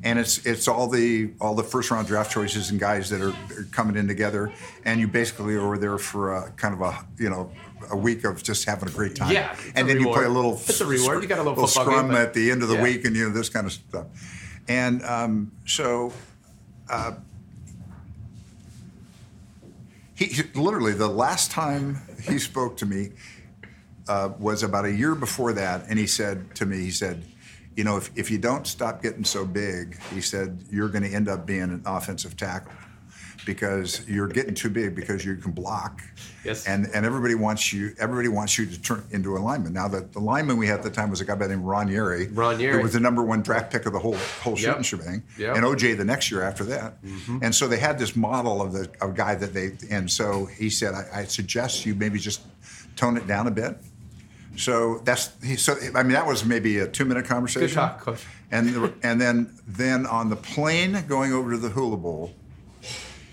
and 0.03 0.19
it's 0.19 0.45
it's 0.45 0.67
all 0.67 0.87
the 0.87 1.31
all 1.41 1.55
the 1.55 1.63
first 1.63 1.89
round 1.89 2.07
draft 2.07 2.31
choices 2.31 2.69
and 2.69 2.79
guys 2.79 3.09
that 3.09 3.19
are, 3.19 3.29
are 3.57 3.63
coming 3.71 3.95
in 3.95 4.07
together, 4.07 4.51
and 4.85 4.99
you 4.99 5.07
basically 5.07 5.55
are 5.55 5.75
there 5.77 5.97
for 5.97 6.35
a, 6.35 6.51
kind 6.51 6.73
of 6.75 6.81
a 6.81 7.03
you 7.17 7.29
know 7.31 7.51
a 7.91 7.97
week 7.97 8.23
of 8.25 8.43
just 8.43 8.65
having 8.65 8.87
a 8.87 8.91
great 8.91 9.15
time. 9.15 9.31
Yeah, 9.31 9.55
and 9.75 9.89
then 9.89 9.99
you 9.99 10.11
play 10.11 10.25
a 10.25 10.29
little 10.29 10.53
It's 10.53 10.81
a 10.81 10.85
reward. 10.85 11.23
You 11.23 11.27
got 11.29 11.39
a 11.39 11.43
little 11.43 11.65
football 11.67 11.83
scrum 11.83 12.07
game, 12.09 12.17
at 12.17 12.33
the 12.35 12.51
end 12.51 12.61
of 12.61 12.69
the 12.69 12.75
Yeah. 12.75 12.83
week, 12.83 13.05
and 13.05 13.15
you 13.15 13.27
know 13.27 13.33
this 13.33 13.49
kind 13.49 13.65
of 13.65 13.73
stuff. 13.73 14.05
And 14.67 15.03
um, 15.03 15.51
so. 15.65 16.13
Uh, 16.89 17.13
he, 20.15 20.25
he 20.25 20.43
literally 20.55 20.93
the 20.93 21.07
last 21.07 21.51
time 21.51 22.01
he 22.27 22.39
spoke 22.39 22.77
to 22.77 22.85
me 22.87 23.11
uh, 24.07 24.29
was 24.39 24.63
about 24.63 24.85
a 24.85 24.91
year 24.91 25.13
before 25.15 25.53
that, 25.53 25.85
and 25.89 25.99
he 25.99 26.07
said 26.07 26.55
to 26.55 26.65
me, 26.65 26.77
he 26.77 26.89
said, 26.91 27.23
"You 27.77 27.83
know, 27.85 27.95
if, 27.97 28.09
if 28.15 28.29
you 28.29 28.37
don't 28.37 28.67
stop 28.67 29.01
getting 29.01 29.23
so 29.23 29.45
big, 29.45 29.97
he 30.13 30.19
said 30.19 30.61
you're 30.69 30.89
going 30.89 31.03
to 31.03 31.09
end 31.09 31.29
up 31.29 31.45
being 31.45 31.61
an 31.61 31.83
offensive 31.85 32.35
tackle 32.35 32.73
because 33.45 34.05
you're 34.09 34.27
getting 34.27 34.53
too 34.53 34.69
big 34.69 34.93
because 34.93 35.23
you 35.23 35.35
can 35.37 35.51
block, 35.53 36.01
Yes. 36.43 36.67
and 36.67 36.87
and 36.93 37.05
everybody 37.05 37.35
wants 37.35 37.71
you 37.71 37.93
everybody 37.99 38.27
wants 38.27 38.57
you 38.57 38.65
to 38.65 38.81
turn 38.81 39.03
into 39.11 39.37
a 39.37 39.39
lineman. 39.39 39.73
Now 39.73 39.87
the, 39.87 40.01
the 40.01 40.19
lineman 40.19 40.57
we 40.57 40.67
had 40.67 40.79
at 40.79 40.83
the 40.83 40.89
time 40.89 41.09
was 41.09 41.21
a 41.21 41.25
guy 41.25 41.35
by 41.35 41.47
the 41.47 41.53
name 41.53 41.59
of 41.59 41.65
Ron 41.65 41.87
Yary, 41.87 42.29
Ron 42.35 42.57
who 42.57 42.63
Yary. 42.63 42.83
was 42.83 42.93
the 42.93 42.99
number 42.99 43.23
one 43.23 43.41
draft 43.41 43.71
pick 43.71 43.85
of 43.85 43.93
the 43.93 43.99
whole 43.99 44.17
whole 44.41 44.57
Yep. 44.57 44.59
shooting 44.59 44.83
shebang, 44.83 45.23
Yep. 45.37 45.55
and 45.55 45.65
OJ 45.65 45.95
the 45.97 46.03
next 46.05 46.29
year 46.31 46.41
after 46.41 46.63
that, 46.65 47.01
mm-hmm. 47.03 47.39
and 47.41 47.53
so 47.55 47.67
they 47.67 47.77
had 47.79 47.97
this 47.99 48.15
model 48.15 48.61
of 48.61 48.73
the 48.73 48.89
of 49.01 49.15
guy 49.15 49.35
that 49.35 49.53
they 49.53 49.77
and 49.89 50.09
so 50.11 50.45
he 50.45 50.69
said 50.69 50.93
I, 50.93 51.19
I 51.21 51.23
suggest 51.25 51.85
you 51.85 51.95
maybe 51.95 52.19
just 52.19 52.41
tone 52.97 53.15
it 53.17 53.27
down 53.27 53.47
a 53.47 53.51
bit. 53.51 53.77
So 54.57 55.01
that's 55.05 55.31
he. 55.43 55.55
So 55.55 55.75
I 55.95 56.01
mean, 56.03 56.13
that 56.13 56.25
was 56.25 56.43
maybe 56.43 56.79
a 56.79 56.87
two-minute 56.87 57.25
conversation. 57.25 57.67
Good 57.67 57.73
talk, 57.75 58.01
Coach. 58.01 58.25
And 58.51 58.69
the, 58.69 58.93
and 59.03 59.21
then 59.21 59.55
then 59.67 60.05
on 60.05 60.29
the 60.29 60.35
plane 60.35 61.05
going 61.07 61.31
over 61.31 61.51
to 61.51 61.57
the 61.57 61.69
Hula 61.69 61.97
Bowl, 61.97 62.33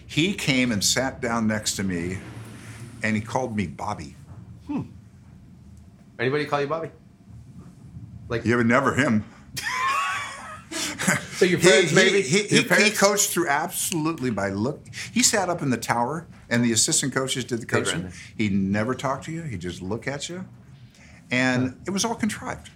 he 0.07 0.35
came 0.35 0.71
and 0.71 0.85
sat 0.85 1.23
down 1.23 1.47
next 1.47 1.77
to 1.77 1.83
me, 1.83 2.19
and 3.03 3.17
he 3.17 3.23
called 3.23 3.57
me 3.57 3.67
Bobby. 3.67 4.17
Hmm. 4.67 4.83
Anybody 6.19 6.45
call 6.45 6.61
you 6.61 6.67
Bobby? 6.67 6.91
Like 8.29 8.45
You 8.45 8.59
would 8.59 8.67
never 8.67 8.95
him. 8.95 9.25
so 11.37 11.45
your 11.47 11.59
friends 11.59 11.91
he, 11.91 11.97
maybe? 11.97 12.23
he, 12.23 12.43
he, 12.45 12.63
he 12.63 12.91
coached 12.91 13.31
through 13.31 13.49
absolutely 13.49 14.31
by 14.31 14.51
look. 14.51 14.87
He 15.13 15.23
sat 15.23 15.49
up 15.49 15.63
in 15.63 15.71
the 15.71 15.77
tower, 15.77 16.27
and 16.51 16.65
the 16.65 16.73
assistant 16.73 17.15
coaches 17.15 17.45
did 17.45 17.61
the 17.61 17.67
coaching. 17.67 18.13
He 18.37 18.51
never 18.51 18.95
talked 18.95 19.25
to 19.25 19.33
you. 19.33 19.43
He 19.43 19.57
just 19.57 19.83
look 19.83 20.07
at 20.07 20.29
you, 20.29 20.45
and 21.35 21.77
it 21.87 21.91
was 21.91 22.05
all 22.05 22.15
contrived. 22.15 22.67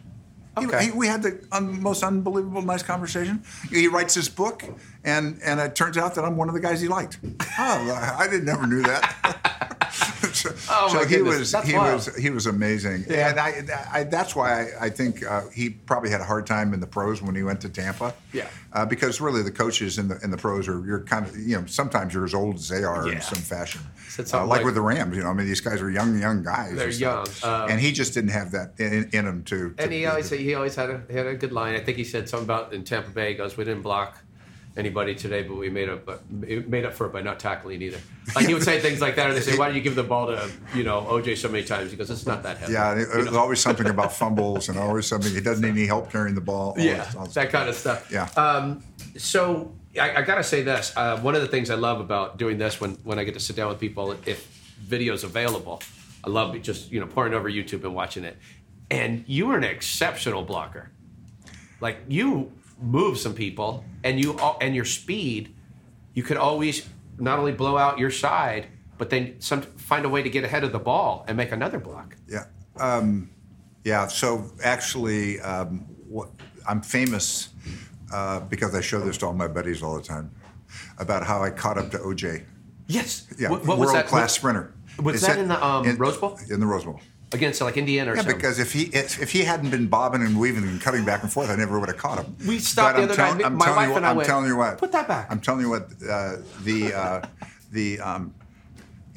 He- 0.59 0.67
Okay. 0.67 0.87
he- 0.87 0.91
we 0.91 1.07
had 1.07 1.23
the 1.23 1.33
un, 1.53 1.81
most 1.81 2.03
unbelievable 2.03 2.63
nice 2.63 2.83
conversation. 2.83 3.43
He 3.71 3.87
writes 3.87 4.15
this 4.15 4.29
book, 4.29 4.65
and 5.05 5.39
and 5.45 5.61
it 5.61 5.75
turns 5.77 5.97
out 5.97 6.15
that 6.17 6.25
I'm 6.25 6.37
one 6.37 6.49
of 6.49 6.55
the 6.55 6.61
guys 6.61 6.81
he 6.81 6.89
liked. 6.89 7.19
Oh, 7.61 8.15
I 8.23 8.27
didn't 8.31 8.45
never 8.47 8.67
knew 8.67 8.83
that. 8.83 9.05
so 10.69 10.75
Oh, 10.75 10.95
my 10.95 11.05
he 11.05 11.17
goodness. 11.17 11.39
was 11.39 11.53
That's 11.53 11.69
he 11.69 11.75
wild. 11.75 11.95
was 11.95 12.17
he 12.17 12.31
was 12.31 12.47
amazing, 12.47 13.05
Yeah. 13.09 13.31
and 13.31 13.41
I, 13.41 13.65
I 13.93 14.05
that's 14.05 14.37
why 14.37 14.63
I, 14.63 14.87
I 14.87 14.91
think 14.91 15.25
uh, 15.25 15.43
he 15.53 15.71
probably 15.71 16.11
had 16.11 16.21
a 16.21 16.25
hard 16.25 16.47
time 16.47 16.73
in 16.75 16.81
the 16.81 16.87
pros 16.87 17.21
when 17.23 17.35
he 17.35 17.43
went 17.43 17.61
to 17.63 17.69
Tampa. 17.69 18.15
Yeah. 18.33 18.49
uh, 18.75 18.85
because 18.85 19.21
really 19.21 19.43
the 19.43 19.51
coaches 19.51 19.99
in 19.99 20.09
the 20.09 20.19
in 20.23 20.31
the 20.31 20.37
pros 20.37 20.69
are 20.69 20.85
you're 20.87 21.01
kind 21.01 21.27
of 21.27 21.37
you 21.37 21.57
know 21.59 21.67
sometimes 21.67 22.13
you're 22.15 22.25
as 22.25 22.35
old 22.35 22.57
as 22.57 22.69
they 22.69 22.85
are 22.85 23.07
Yeah. 23.07 23.15
in 23.17 23.21
some 23.23 23.43
fashion. 23.43 23.81
Uh, 24.19 24.23
like, 24.41 24.49
like- 24.59 24.65
with 24.65 24.75
the 24.75 24.81
Rams, 24.81 25.17
you 25.17 25.23
know, 25.23 25.31
I 25.31 25.33
mean 25.33 25.47
these 25.47 25.61
guys 25.61 25.81
are 25.81 25.91
young 25.91 26.19
young 26.19 26.43
guys. 26.43 26.75
They're 26.77 26.91
young, 26.91 27.27
um, 27.45 27.71
and 27.71 27.81
he 27.81 27.93
just 27.93 28.15
didn't 28.15 28.31
have 28.31 28.51
that 28.53 28.75
in, 28.79 29.09
in 29.13 29.27
him 29.27 29.45
to. 29.45 29.71
to 29.75 29.83
And 29.83 29.93
he 29.93 30.07
always 30.07 30.29
he 30.31 30.55
always 30.55 30.75
had 30.75 30.91
a 30.91 31.03
he 31.09 31.17
had 31.17 31.27
a 31.27 31.35
good 31.35 31.53
line. 31.53 31.75
I 31.75 31.81
think 31.81 31.97
he 31.97 32.05
said 32.05 32.29
something 32.29 32.45
about 32.47 32.73
in 32.73 32.83
Tampa 32.85 33.11
Bay. 33.11 33.31
He 33.31 33.35
goes, 33.37 33.57
"We 33.57 33.65
didn't 33.65 33.83
block 33.83 34.19
anybody 34.79 35.15
today, 35.15 35.43
but 35.43 35.57
we 35.57 35.69
made 35.69 35.89
up 35.89 36.07
but 36.07 36.31
made 36.31 36.85
up 36.87 36.95
for 36.95 37.07
it 37.07 37.13
by 37.13 37.21
not 37.21 37.39
tackling 37.41 37.83
either." 37.83 37.99
Like 38.35 38.47
he 38.47 38.55
would 38.55 38.63
say 38.63 38.81
things 38.81 39.01
like 39.01 39.17
that, 39.17 39.27
and 39.29 39.37
they 39.37 39.41
say, 39.43 39.59
"Why 39.59 39.67
did 39.69 39.77
you 39.77 39.83
give 39.83 39.95
the 39.97 40.03
ball 40.05 40.29
to 40.29 40.51
you 40.75 40.85
know 40.85 41.01
OJ 41.03 41.37
so 41.37 41.49
many 41.49 41.65
times?" 41.65 41.91
He 41.91 41.97
goes, 41.97 42.11
"It's 42.11 42.27
not 42.27 42.43
that 42.45 42.59
heavy." 42.59 42.73
Yeah, 42.73 42.93
and 42.93 43.01
it, 43.01 43.09
You 43.09 43.15
it 43.15 43.23
was 43.25 43.33
know? 43.33 43.39
always 43.41 43.61
something 43.61 43.89
about 43.89 44.13
fumbles 44.21 44.69
and 44.69 44.79
always 44.79 45.07
something. 45.07 45.33
He 45.35 45.41
doesn't 45.41 45.63
need 45.65 45.77
any 45.79 45.87
help 45.87 46.11
carrying 46.13 46.35
the 46.35 46.41
ball. 46.41 46.75
yeah, 46.79 47.05
that 47.35 47.51
kind 47.51 47.69
of 47.69 47.75
stuff. 47.75 48.11
Yeah. 48.11 48.29
Um, 48.37 48.83
so 49.17 49.73
I, 50.01 50.17
I 50.17 50.23
gotta 50.23 50.45
say 50.45 50.63
this. 50.63 50.93
Uh, 50.97 51.19
one 51.21 51.35
of 51.35 51.43
the 51.43 51.49
things 51.49 51.71
I 51.71 51.75
love 51.75 52.01
about 52.01 52.39
doing 52.39 52.59
this 52.59 52.81
when 52.81 52.93
when 53.05 53.19
I 53.19 53.25
get 53.25 53.35
to 53.35 53.41
sit 53.41 53.57
down 53.57 53.69
with 53.69 53.81
people, 53.81 54.13
if 54.27 54.47
video's 54.81 55.25
available, 55.25 55.83
I 56.25 56.31
love 56.31 56.61
just 56.63 56.93
you 56.93 57.01
know 57.01 57.07
pouring 57.07 57.35
over 57.35 57.51
YouTube 57.51 57.83
and 57.85 57.95
watching 57.95 58.25
it. 58.25 58.37
And 58.91 59.25
you 59.27 59.51
are 59.51 59.57
an 59.59 59.65
exceptional 59.65 60.43
blocker. 60.45 60.91
Like 61.81 61.99
you 62.09 62.53
move 62.81 63.19
some 63.19 63.35
people, 63.35 63.85
and 64.05 64.21
you 64.21 64.39
and 64.61 64.75
your 64.75 64.85
speed, 64.85 65.55
you 66.15 66.23
could 66.23 66.37
always 66.37 66.89
not 67.19 67.39
only 67.39 67.53
blow 67.53 67.77
out 67.77 67.99
your 67.99 68.11
side, 68.11 68.67
but 68.97 69.11
then 69.11 69.41
some 69.41 69.63
find 69.63 70.05
a 70.05 70.09
way 70.09 70.23
to 70.23 70.31
get 70.31 70.45
ahead 70.45 70.65
of 70.65 70.73
the 70.73 70.79
ball 70.79 71.25
and 71.29 71.37
make 71.37 71.53
another 71.53 71.79
block. 71.79 72.17
Yeah. 72.29 72.45
Um, 72.79 73.31
yeah. 73.85 74.07
So 74.07 74.51
actually, 74.63 75.41
um, 75.41 75.81
what, 76.09 76.29
I'm 76.69 76.81
famous 76.83 77.49
uh, 78.13 78.41
because 78.41 78.75
I 78.75 78.81
show 78.81 79.01
this 79.01 79.19
to 79.19 79.27
all 79.27 79.33
my 79.35 79.49
buddies 79.49 79.83
all 79.83 79.97
the 79.97 80.03
time 80.03 80.31
about 80.99 81.27
how 81.27 81.43
I 81.43 81.51
caught 81.51 81.79
up 81.79 81.91
to 81.93 81.99
OJ. 81.99 82.45
Yes. 82.87 83.27
Yeah, 83.39 83.51
What, 83.51 83.67
what 83.67 83.79
was 83.79 83.87
world 83.87 83.97
that? 83.99 84.07
class 84.07 84.23
What- 84.23 84.31
sprinter. 84.31 84.75
was 85.03 85.17
Is 85.17 85.23
that 85.23 85.39
in 85.39 85.49
the, 85.49 85.65
um, 85.65 85.97
Rose 85.97 86.17
Bowl? 86.17 86.39
In 86.51 86.61
the 86.61 86.67
Rose 86.67 86.85
Bowl. 86.85 87.01
Against 87.33 87.61
like 87.61 87.77
Indiana 87.77 88.13
or 88.13 88.15
Yeah, 88.15 88.23
something? 88.23 88.37
because 88.37 88.59
if 88.59 88.73
he 88.73 88.85
if, 88.85 89.21
if 89.21 89.31
he 89.33 89.41
hadn't 89.43 89.71
been 89.71 89.87
bobbing 89.87 90.23
and 90.23 90.39
weaving 90.39 90.65
and 90.65 90.81
cutting 90.81 91.05
back 91.05 91.23
and 91.23 91.33
forth, 91.33 91.51
I 91.51 91.57
never 91.57 91.79
would 91.79 91.89
have 91.89 91.99
caught 91.99 92.25
him. 92.25 92.37
We 92.47 92.59
stopped 92.59 92.97
But 92.97 92.97
the 92.97 93.03
I'm 93.03 93.05
other 93.05 93.15
tell- 93.17 93.35
night. 93.35 93.45
I'm 93.45 93.55
My 93.57 93.65
telling 93.67 93.77
wife 93.77 93.89
you 93.89 93.95
and 93.97 94.03
what, 94.03 94.05
I 94.05 94.11
I'm 94.11 94.17
went, 94.17 94.29
telling 94.29 94.47
you 94.47 94.57
what. 94.57 94.79
"Put 94.79 94.93
that 94.93 95.09
back." 95.09 95.27
I'm 95.31 95.41
telling 95.41 95.61
you 95.63 95.71
what. 95.71 95.89
Uh, 96.09 96.37
the 96.65 96.93
uh, 96.95 97.23
the 97.71 98.01
um, 98.01 98.35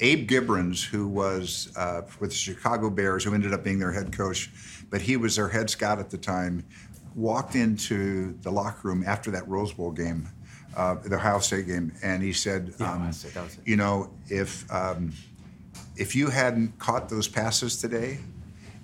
Abe 0.00 0.28
Gibrons, 0.28 0.84
who 0.84 1.06
was 1.08 1.72
uh, 1.76 2.02
with 2.20 2.30
the 2.30 2.36
Chicago 2.36 2.90
Bears, 2.90 3.24
who 3.24 3.34
ended 3.34 3.52
up 3.54 3.62
being 3.64 3.78
their 3.78 3.92
head 3.92 4.12
coach, 4.12 4.50
but 4.90 5.00
he 5.00 5.16
was 5.16 5.36
their 5.36 5.48
head 5.48 5.70
scout 5.70 5.98
at 5.98 6.10
the 6.10 6.18
time, 6.18 6.64
walked 7.14 7.54
into 7.54 8.36
the 8.42 8.50
locker 8.50 8.88
room 8.88 9.04
after 9.06 9.30
that 9.30 9.46
Rose 9.48 9.72
Bowl 9.72 9.90
game, 9.92 10.28
uh, 10.76 10.96
the 11.04 11.14
Ohio 11.16 11.38
State 11.38 11.66
game, 11.66 11.92
and 12.02 12.22
he 12.22 12.32
said, 12.32 12.74
Yeah, 12.80 12.92
um, 12.92 13.00
Ohio 13.02 13.12
State, 13.12 13.34
that 13.34 13.44
was 13.44 13.54
it. 13.54 13.60
"You 13.64 13.76
know, 13.76 14.10
if 14.28 14.70
um, 14.72 15.12
if 15.96 16.14
you 16.14 16.28
hadn't 16.28 16.78
caught 16.78 17.08
those 17.08 17.28
passes 17.28 17.76
today, 17.76 18.18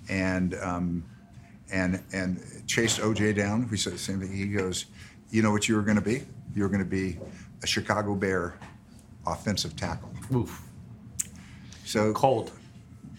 and 0.09 0.55
um, 0.55 1.03
and 1.71 2.03
and 2.13 2.41
chased 2.67 2.99
OJ 2.99 3.35
down, 3.35 3.67
we 3.69 3.77
said 3.77 3.93
the 3.93 3.97
same 3.97 4.19
thing. 4.19 4.31
He 4.31 4.47
goes, 4.47 4.85
you 5.31 5.41
know 5.41 5.51
what 5.51 5.67
you 5.67 5.75
were 5.75 5.81
going 5.81 5.97
to 5.97 6.03
be? 6.03 6.23
You 6.55 6.63
were 6.63 6.69
going 6.69 6.83
to 6.83 6.89
be 6.89 7.17
a 7.63 7.67
Chicago 7.67 8.15
Bear 8.15 8.55
offensive 9.27 9.75
tackle. 9.75 10.11
Oof. 10.33 10.61
So 11.85 12.13
Cold. 12.13 12.51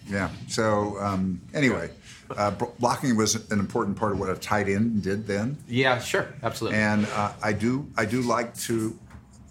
yeah. 0.09 0.31
So 0.49 0.97
um, 1.01 1.41
anyway, 1.55 1.91
uh, 2.37 2.53
blocking 2.79 3.17
was 3.17 3.51
an 3.51 3.59
important 3.59 3.97
part 3.97 4.13
of 4.13 4.21
what 4.21 4.31
a 4.31 4.37
tight 4.37 4.69
end 4.69 5.03
did 5.03 5.27
then. 5.27 5.59
Yeah, 5.69 5.99
sure, 5.99 6.33
absolutely. 6.43 6.79
And 6.79 7.07
uh, 7.07 7.33
I 7.43 7.53
do 7.53 7.89
I 7.97 8.05
do 8.05 8.23
like 8.23 8.57
to. 8.59 8.99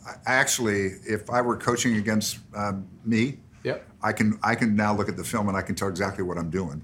I 0.07 0.15
actually, 0.25 0.85
if 1.07 1.29
I 1.29 1.41
were 1.41 1.55
coaching 1.57 1.97
against 1.97 2.39
um, 2.55 2.88
me. 3.05 3.39
I 4.01 4.11
can 4.13 4.39
I 4.43 4.55
can 4.55 4.75
now 4.75 4.95
look 4.95 5.09
at 5.09 5.17
the 5.17 5.23
film 5.23 5.47
and 5.49 5.57
I 5.57 5.61
can 5.61 5.75
tell 5.75 5.87
exactly 5.87 6.23
what 6.23 6.37
I'm 6.37 6.49
doing. 6.49 6.81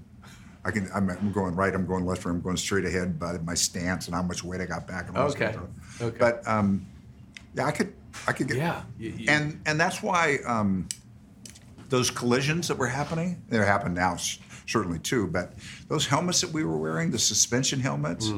I 0.64 0.70
can 0.70 0.88
I'm, 0.94 1.08
I'm 1.08 1.32
going 1.32 1.54
right, 1.54 1.72
I'm 1.74 1.86
going 1.86 2.04
left, 2.04 2.26
or 2.26 2.30
I'm 2.30 2.40
going 2.40 2.56
straight 2.56 2.84
ahead 2.84 3.18
by 3.18 3.38
my 3.38 3.54
stance 3.54 4.06
and 4.06 4.14
how 4.14 4.22
much 4.22 4.42
weight 4.44 4.60
I 4.60 4.66
got 4.66 4.86
back. 4.86 5.08
And 5.08 5.16
all 5.16 5.28
Okay. 5.28 5.46
kind 5.52 5.56
of 5.56 5.70
stuff. 5.94 6.08
Okay. 6.08 6.18
But 6.18 6.46
um, 6.46 6.84
yeah, 7.54 7.64
I 7.66 7.70
could 7.70 7.92
I 8.26 8.32
could 8.32 8.48
get 8.48 8.56
Yeah, 8.58 8.82
you- 8.98 9.10
you- 9.16 9.26
and 9.30 9.60
and 9.66 9.78
that's 9.80 10.02
why 10.02 10.38
um, 10.46 10.88
those 11.88 12.10
collisions 12.10 12.68
that 12.68 12.76
were 12.76 12.88
happening 12.88 13.40
they're 13.48 13.64
happening 13.64 13.94
now 13.94 14.16
certainly 14.66 14.98
too. 14.98 15.26
But 15.28 15.54
those 15.88 16.06
helmets 16.06 16.40
that 16.40 16.50
we 16.52 16.64
were 16.64 16.76
wearing, 16.76 17.10
the 17.10 17.18
suspension 17.18 17.80
helmets, 17.80 18.32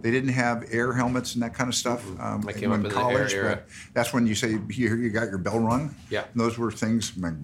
they 0.00 0.10
didn't 0.10 0.30
have 0.30 0.64
air 0.70 0.92
helmets 0.92 1.34
and 1.34 1.42
that 1.42 1.54
kind 1.54 1.68
of 1.68 1.74
stuff. 1.74 2.04
Um, 2.20 2.40
That 2.42 2.56
came 2.56 2.72
in 2.72 2.82
the 2.82 2.88
air 2.96 3.28
era. 3.30 3.56
but 3.56 3.68
that's 3.92 4.12
when 4.12 4.26
you 4.26 4.34
say 4.34 4.58
you 4.68 4.96
you 4.96 5.10
got 5.10 5.28
your 5.28 5.38
bell 5.38 5.58
rung. 5.58 5.94
Yeah. 6.10 6.24
And 6.32 6.40
those 6.40 6.58
were 6.58 6.70
things. 6.72 7.12
like, 7.16 7.34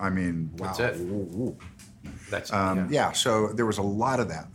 I 0.00 0.10
mean, 0.10 0.50
wow. 0.56 0.72
That's 0.72 0.78
it. 0.78 1.00
Woo, 1.00 1.28
woo. 1.30 1.56
That's 2.30 2.52
Um, 2.52 2.78
yeah. 2.78 3.08
yeah. 3.08 3.12
So 3.12 3.48
there 3.48 3.66
was 3.66 3.78
a 3.78 3.82
lot 3.82 4.20
of 4.20 4.28
that. 4.28 4.48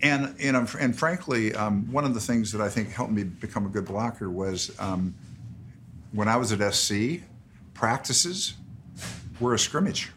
And 0.00 0.34
and, 0.40 0.56
um, 0.56 0.66
and 0.80 0.98
frankly, 0.98 1.54
um, 1.54 1.90
one 1.92 2.04
of 2.04 2.12
the 2.12 2.20
things 2.20 2.50
that 2.52 2.60
I 2.60 2.68
think 2.68 2.90
helped 2.90 3.12
me 3.12 3.22
become 3.22 3.66
a 3.66 3.68
good 3.68 3.84
blocker 3.84 4.28
was 4.30 4.72
um, 4.80 5.14
when 6.12 6.26
I 6.28 6.36
was 6.36 6.50
at 6.52 6.74
SC, 6.74 7.22
practices 7.72 8.54
were 9.40 9.54
a 9.54 9.58
scrimmage. 9.58 10.10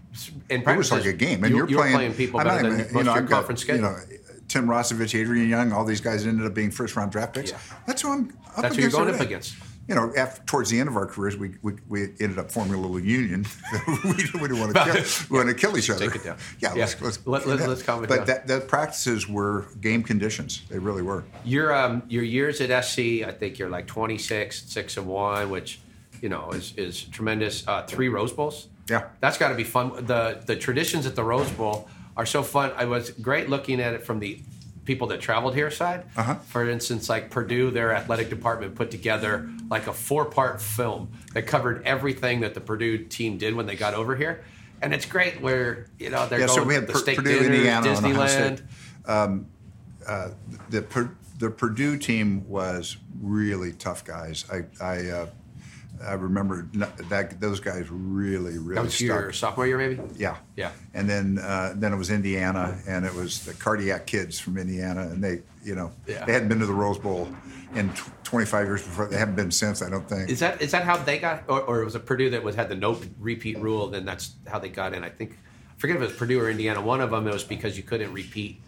In 0.50 0.62
It 0.68 0.78
was 0.78 0.92
like 0.92 1.06
a 1.06 1.14
game, 1.14 1.44
and 1.44 1.52
you, 1.52 1.58
you're 1.58 1.70
you 1.70 1.78
were 1.78 1.82
playing, 1.84 1.96
playing 1.96 2.14
people 2.14 2.40
I'm 2.40 2.48
better 2.48 2.70
than 2.70 2.80
even- 2.82 2.94
most 2.94 3.02
of 3.02 3.06
your 3.06 3.16
I've 3.16 3.30
got, 3.30 3.36
conference 3.38 3.62
schedule. 3.62 3.84
You 3.84 3.90
know, 3.90 3.98
Tim 4.48 4.68
Rossovich, 4.68 5.20
Adrian 5.20 5.50
Young, 5.50 5.72
all 5.74 5.86
these 5.86 6.02
guys 6.02 6.26
ended 6.28 6.46
up 6.46 6.54
being 6.54 6.70
first 6.72 6.96
round 6.96 7.12
draft 7.12 7.34
picks. 7.34 7.52
Yeah. 7.52 7.58
That's 7.88 8.02
who 8.04 8.12
I'm 8.12 8.30
up 8.56 8.62
That's 8.62 8.76
who 8.76 8.82
you're 8.82 8.90
against 8.90 8.96
going 8.98 9.16
up 9.16 9.22
against. 9.22 9.56
You 9.88 9.94
know, 9.94 10.12
after, 10.18 10.42
towards 10.46 10.72
the 10.72 10.80
end 10.80 10.90
of 10.90 10.96
our 10.98 11.06
careers, 11.06 11.38
we, 11.38 11.56
we, 11.62 11.74
we 11.88 12.04
ended 12.20 12.40
up 12.40 12.50
forming 12.52 12.74
a 12.74 12.80
little 12.82 13.00
union. 13.00 13.46
we, 13.88 14.14
didn't- 14.14 14.34
we 14.42 14.48
didn't 14.48 14.60
want 14.60 14.76
to 14.76 14.84
kill, 14.84 15.04
we 15.30 15.38
wanted 15.38 15.54
to 15.54 15.60
kill 15.60 15.78
each 15.78 15.90
other. 15.92 16.06
Take 16.08 16.16
it 16.16 16.24
down. 16.24 16.38
Yeah, 16.60 16.74
Yeah. 16.76 16.82
let's 16.86 17.02
let's 17.02 17.26
Let- 17.28 17.46
let- 17.48 17.68
let's 17.70 17.84
calm 17.84 18.04
it 18.04 18.08
But 18.08 18.18
down. 18.18 18.26
that, 18.28 18.48
that 18.48 18.68
practices 18.68 19.28
were 19.28 19.68
game 19.82 20.02
conditions. 20.04 20.62
They 20.70 20.80
really 20.80 21.02
were. 21.04 21.24
Your 21.44 21.74
um, 21.76 22.02
your 22.08 22.24
years 22.24 22.62
at 22.62 22.84
SC, 22.86 23.00
I 23.26 23.32
think 23.32 23.58
you're 23.60 23.70
like 23.70 23.86
26, 23.88 24.64
six 24.64 24.98
and 24.98 25.06
one, 25.08 25.50
which 25.52 25.80
you 26.22 26.30
know 26.30 26.50
is 26.52 26.74
is 26.78 27.04
tremendous. 27.04 27.68
Uh, 27.68 27.84
three 27.84 28.10
Rose 28.10 28.32
Bowls. 28.34 28.68
Yeah. 28.90 29.08
that's 29.20 29.38
got 29.38 29.50
to 29.50 29.56
be 29.56 29.64
fun. 29.64 30.06
The 30.06 30.42
the 30.46 30.56
traditions 30.56 31.06
at 31.06 31.16
the 31.16 31.24
Rose 31.24 31.50
Bowl 31.52 31.88
are 32.16 32.26
so 32.26 32.44
fun. 32.44 32.72
I 32.76 32.86
was 32.86 33.10
great 33.10 33.50
looking 33.50 33.82
at 33.82 33.94
it 33.94 34.04
from 34.06 34.20
the 34.20 34.42
people 34.86 35.08
that 35.08 35.20
traveled 35.20 35.56
here 35.56 35.72
side. 35.72 36.04
Uh-huh. 36.16 36.36
For 36.36 36.70
instance, 36.70 37.10
like 37.10 37.32
Purdue, 37.32 37.72
their 37.72 37.92
athletic 37.94 38.30
department 38.30 38.76
put 38.76 38.92
together 38.92 39.50
like 39.70 39.88
a 39.88 39.94
four 39.94 40.26
part 40.26 40.62
film 40.62 41.10
that 41.34 41.48
covered 41.48 41.84
everything 41.86 42.42
that 42.42 42.54
the 42.54 42.62
Purdue 42.62 43.00
team 43.06 43.38
did 43.38 43.56
when 43.56 43.66
they 43.66 43.76
got 43.76 43.96
over 43.96 44.16
here. 44.16 44.44
And 44.82 44.94
it's 44.94 45.06
great 45.06 45.42
where 45.42 45.88
you 45.98 46.10
know 46.12 46.28
they're 46.28 46.40
Yeah, 46.40 46.48
going 46.48 46.60
so 46.60 46.64
we 46.66 46.76
had 46.76 46.86
the 46.88 46.96
state 46.96 47.18
Purdue, 47.18 47.40
dinner, 47.40 47.54
Indiana, 47.56 47.90
and 47.90 48.06
Ohio 48.06 48.28
Disneyland. 48.28 49.46
The 50.70 51.10
the 51.38 51.50
Purdue 51.50 51.98
team 51.98 52.48
was 52.48 52.98
really 53.22 53.74
tough 53.74 54.06
guys. 54.06 54.46
I 54.52 54.64
I, 54.84 55.10
uh, 55.10 55.28
I 56.04 56.14
remember 56.14 56.68
that 57.10 57.40
those 57.40 57.60
guys 57.60 57.86
really 57.90 58.58
really 58.58 58.76
That 58.76 58.84
was 58.86 58.94
stuck. 58.96 59.06
your 59.08 59.32
sophomore 59.34 59.68
year, 59.68 59.78
maybe. 59.78 60.00
Yeah, 60.18 60.38
Yeah. 60.56 60.72
And 60.94 61.10
then 61.10 61.38
uh, 61.40 61.74
then 61.76 61.94
it 61.94 61.98
was 61.98 62.10
Indiana, 62.12 62.78
and 62.88 63.06
it 63.06 63.14
was 63.14 63.46
the 63.46 63.54
cardiac 63.54 64.06
kids 64.08 64.40
from 64.40 64.58
Indiana, 64.58 65.02
and 65.04 65.24
they 65.24 65.42
you 65.64 65.76
know 65.76 65.92
Yeah. 66.08 66.26
they 66.26 66.34
hadn't 66.34 66.50
been 66.50 66.60
to 66.60 66.66
the 66.66 66.74
Rose 66.74 66.98
Bowl 67.00 67.28
in 67.74 67.90
tw- 67.94 68.10
25 68.24 68.68
years 68.68 68.82
before. 68.84 69.08
They 69.08 69.18
haven't 69.18 69.36
been 69.36 69.52
since. 69.52 69.82
I 69.82 69.90
don't 69.90 70.08
think. 70.08 70.30
Is 70.30 70.40
that 70.40 70.62
is 70.62 70.72
that 70.72 70.84
how 70.84 70.98
they 70.98 71.18
got, 71.20 71.44
or, 71.48 71.62
or 71.62 71.82
it 71.82 71.86
was 71.86 71.96
it 71.96 72.06
Purdue 72.06 72.30
that 72.32 72.44
was 72.44 72.56
had 72.56 72.70
the 72.70 72.76
no 72.76 73.00
repeat 73.20 73.60
rule? 73.60 73.88
Then 73.88 74.06
that's 74.06 74.34
how 74.48 74.60
they 74.60 74.70
got 74.70 74.94
in. 74.94 75.04
I 75.04 75.10
think 75.10 75.32
I 75.78 75.80
forget 75.80 75.96
if 75.98 76.02
it 76.02 76.06
was 76.06 76.16
Purdue 76.16 76.40
or 76.42 76.50
Indiana. 76.50 76.82
One 76.82 77.02
of 77.02 77.12
them 77.12 77.28
it 77.28 77.34
was 77.34 77.44
because 77.44 77.78
you 77.78 77.84
couldn't 77.84 78.12
repeat 78.14 78.62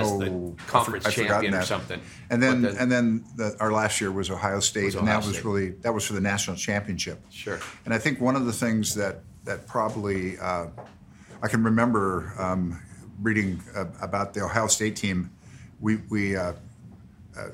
as 0.00 0.10
Oh, 0.12 0.18
the 0.18 0.62
conference 0.66 1.06
I've 1.06 1.14
forgotten 1.14 1.32
champion 1.34 1.54
or 1.54 1.58
that. 1.58 1.66
something. 1.66 2.00
And 2.30 2.42
then 2.42 2.62
But 2.62 2.76
and 2.76 2.90
then 2.90 3.24
the, 3.36 3.56
our 3.60 3.72
last 3.72 4.00
year 4.00 4.10
was 4.12 4.30
Ohio 4.30 4.60
State, 4.60 4.84
Was 4.86 4.94
and 4.96 5.04
Ohio 5.08 5.20
that 5.20 5.26
was 5.26 5.44
really 5.44 5.70
that 5.82 5.92
was 5.94 6.04
for 6.06 6.12
the 6.14 6.20
national 6.20 6.56
championship. 6.56 7.20
Sure. 7.30 7.58
And 7.84 7.92
I 7.94 7.98
think 7.98 8.20
one 8.20 8.36
of 8.36 8.46
the 8.46 8.52
things 8.52 8.94
that 8.94 9.20
that 9.44 9.66
probably 9.66 10.38
uh, 10.38 10.66
I 11.42 11.48
can 11.48 11.62
remember 11.64 12.32
um, 12.38 12.80
reading 13.22 13.62
uh, 13.74 13.86
about 14.00 14.34
the 14.34 14.42
Ohio 14.42 14.66
State 14.66 14.96
team. 14.96 15.30
We 15.80 15.96
we 16.08 16.36
uh, 16.36 16.52
uh, 17.38 17.48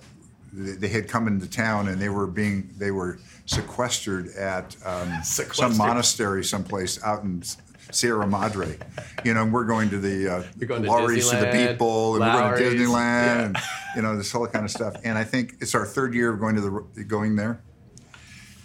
they 0.52 0.88
had 0.88 1.08
come 1.08 1.26
into 1.28 1.48
town 1.48 1.88
and 1.88 2.00
they 2.00 2.08
were 2.10 2.26
being 2.26 2.70
they 2.78 2.90
were 2.90 3.18
sequestered 3.46 4.28
at 4.36 4.76
um, 4.84 5.08
some 5.08 5.22
Sequestered. 5.46 5.76
monastery 5.76 6.44
someplace 6.44 7.02
out 7.02 7.22
in 7.24 7.42
Sierra 7.90 8.26
Madre. 8.26 8.78
You 9.24 9.34
know, 9.34 9.42
and 9.42 9.52
we're 9.52 9.64
going 9.64 9.90
to 9.90 9.98
the 9.98 10.28
uh, 10.36 10.42
You're 10.58 10.68
going 10.68 10.82
to 10.82 10.88
Lawry's 10.88 11.28
to 11.30 11.36
the 11.36 11.76
Bowl, 11.78 12.14
and 12.16 12.24
we're 12.24 12.58
going 12.58 12.76
to 12.76 12.78
Disneyland, 12.78 12.94
yeah. 12.94 13.44
and 13.46 13.56
you 13.96 14.02
know 14.02 14.16
this 14.16 14.30
whole 14.32 14.46
kind 14.46 14.64
of 14.64 14.70
stuff. 14.70 14.94
And 15.04 15.16
I 15.18 15.24
think 15.24 15.54
it's 15.60 15.74
our 15.74 15.86
third 15.86 16.14
year 16.14 16.32
of 16.32 16.40
going 16.40 16.54
to 16.56 16.86
the 16.94 17.04
going 17.04 17.36
there. 17.36 17.60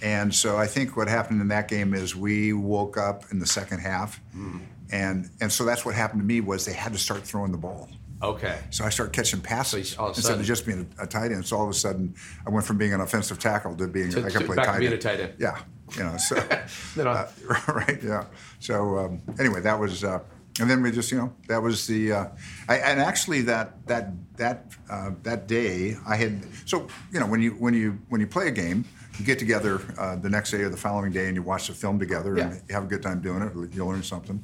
And 0.01 0.33
so 0.33 0.57
I 0.57 0.67
think 0.67 0.95
what 0.95 1.07
happened 1.07 1.41
in 1.41 1.47
that 1.47 1.67
game 1.67 1.93
is 1.95 2.15
we 2.15 2.53
woke 2.53 2.97
up 2.97 3.23
in 3.31 3.39
the 3.39 3.47
second 3.47 3.79
half, 3.79 4.19
Hmm. 4.31 4.59
and 4.91 5.29
and 5.41 5.51
so 5.51 5.65
that's 5.65 5.85
what 5.85 5.95
happened 5.95 6.21
to 6.21 6.25
me 6.25 6.39
was 6.41 6.65
they 6.65 6.73
had 6.73 6.93
to 6.93 6.99
start 6.99 7.23
throwing 7.23 7.51
the 7.51 7.57
ball. 7.57 7.89
okay, 8.21 8.57
So 8.71 8.83
I 8.85 8.89
started 8.89 9.13
catching 9.13 9.41
passes 9.41 9.89
So 9.91 10.01
of 10.03 10.07
instead 10.09 10.23
sudden- 10.23 10.39
of 10.41 10.45
just 10.47 10.65
being 10.65 10.87
a, 10.99 11.03
a 11.03 11.07
tight 11.07 11.31
end. 11.31 11.45
So 11.45 11.55
all 11.57 11.63
of 11.65 11.69
a 11.69 11.73
sudden, 11.73 12.15
I 12.45 12.49
went 12.49 12.65
from 12.65 12.77
being 12.77 12.93
an 12.93 13.01
offensive 13.01 13.37
tackle 13.39 13.75
to 13.75 13.87
being 13.87 14.09
To- 14.11 14.19
I 14.25 14.29
could 14.31 14.39
to- 14.41 14.45
play 14.45 14.55
back 14.55 14.73
to 14.73 14.79
being 14.79 14.91
end. 14.91 14.99
a 14.99 15.03
tight 15.03 15.19
end. 15.19 15.33
Yeah, 15.39 15.59
you 15.95 16.03
know. 16.03 16.17
So 16.17 16.35
uh, 16.97 17.27
right, 17.67 17.99
yeah. 18.03 18.25
So 18.59 18.97
um, 18.97 19.21
anyway, 19.39 19.61
that 19.61 19.79
was, 19.79 20.03
uh, 20.03 20.19
and 20.59 20.69
then 20.69 20.81
we 20.81 20.91
just 20.91 21.11
you 21.11 21.17
know 21.17 21.33
that 21.47 21.61
was 21.61 21.85
the, 21.87 22.11
uh, 22.11 22.25
I, 22.67 22.77
and 22.77 22.99
actually 22.99 23.41
that 23.43 23.85
that 23.87 24.11
that 24.37 24.65
uh, 24.89 25.11
that 25.23 25.47
day 25.47 25.95
I 26.07 26.15
had 26.15 26.43
so 26.65 26.87
you 27.13 27.19
know 27.19 27.27
when 27.27 27.41
you 27.41 27.51
when 27.51 27.73
you 27.73 27.99
when 28.09 28.21
you 28.21 28.27
play 28.27 28.47
a 28.47 28.51
game. 28.51 28.85
You 29.19 29.25
get 29.25 29.39
together 29.39 29.81
uh, 29.97 30.15
the 30.15 30.29
next 30.29 30.51
day 30.51 30.61
or 30.61 30.69
the 30.69 30.77
following 30.77 31.11
day, 31.11 31.25
and 31.25 31.35
you 31.35 31.41
watch 31.41 31.65
the 31.65 31.73
film 31.73 31.97
together, 31.97 32.37
Yeah. 32.37 32.49
and 32.51 32.61
you 32.69 32.75
have 32.75 32.83
a 32.83 32.87
good 32.87 33.01
time 33.01 33.19
doing 33.19 33.41
it. 33.41 33.73
You 33.73 33.83
learn 33.83 34.03
something. 34.03 34.43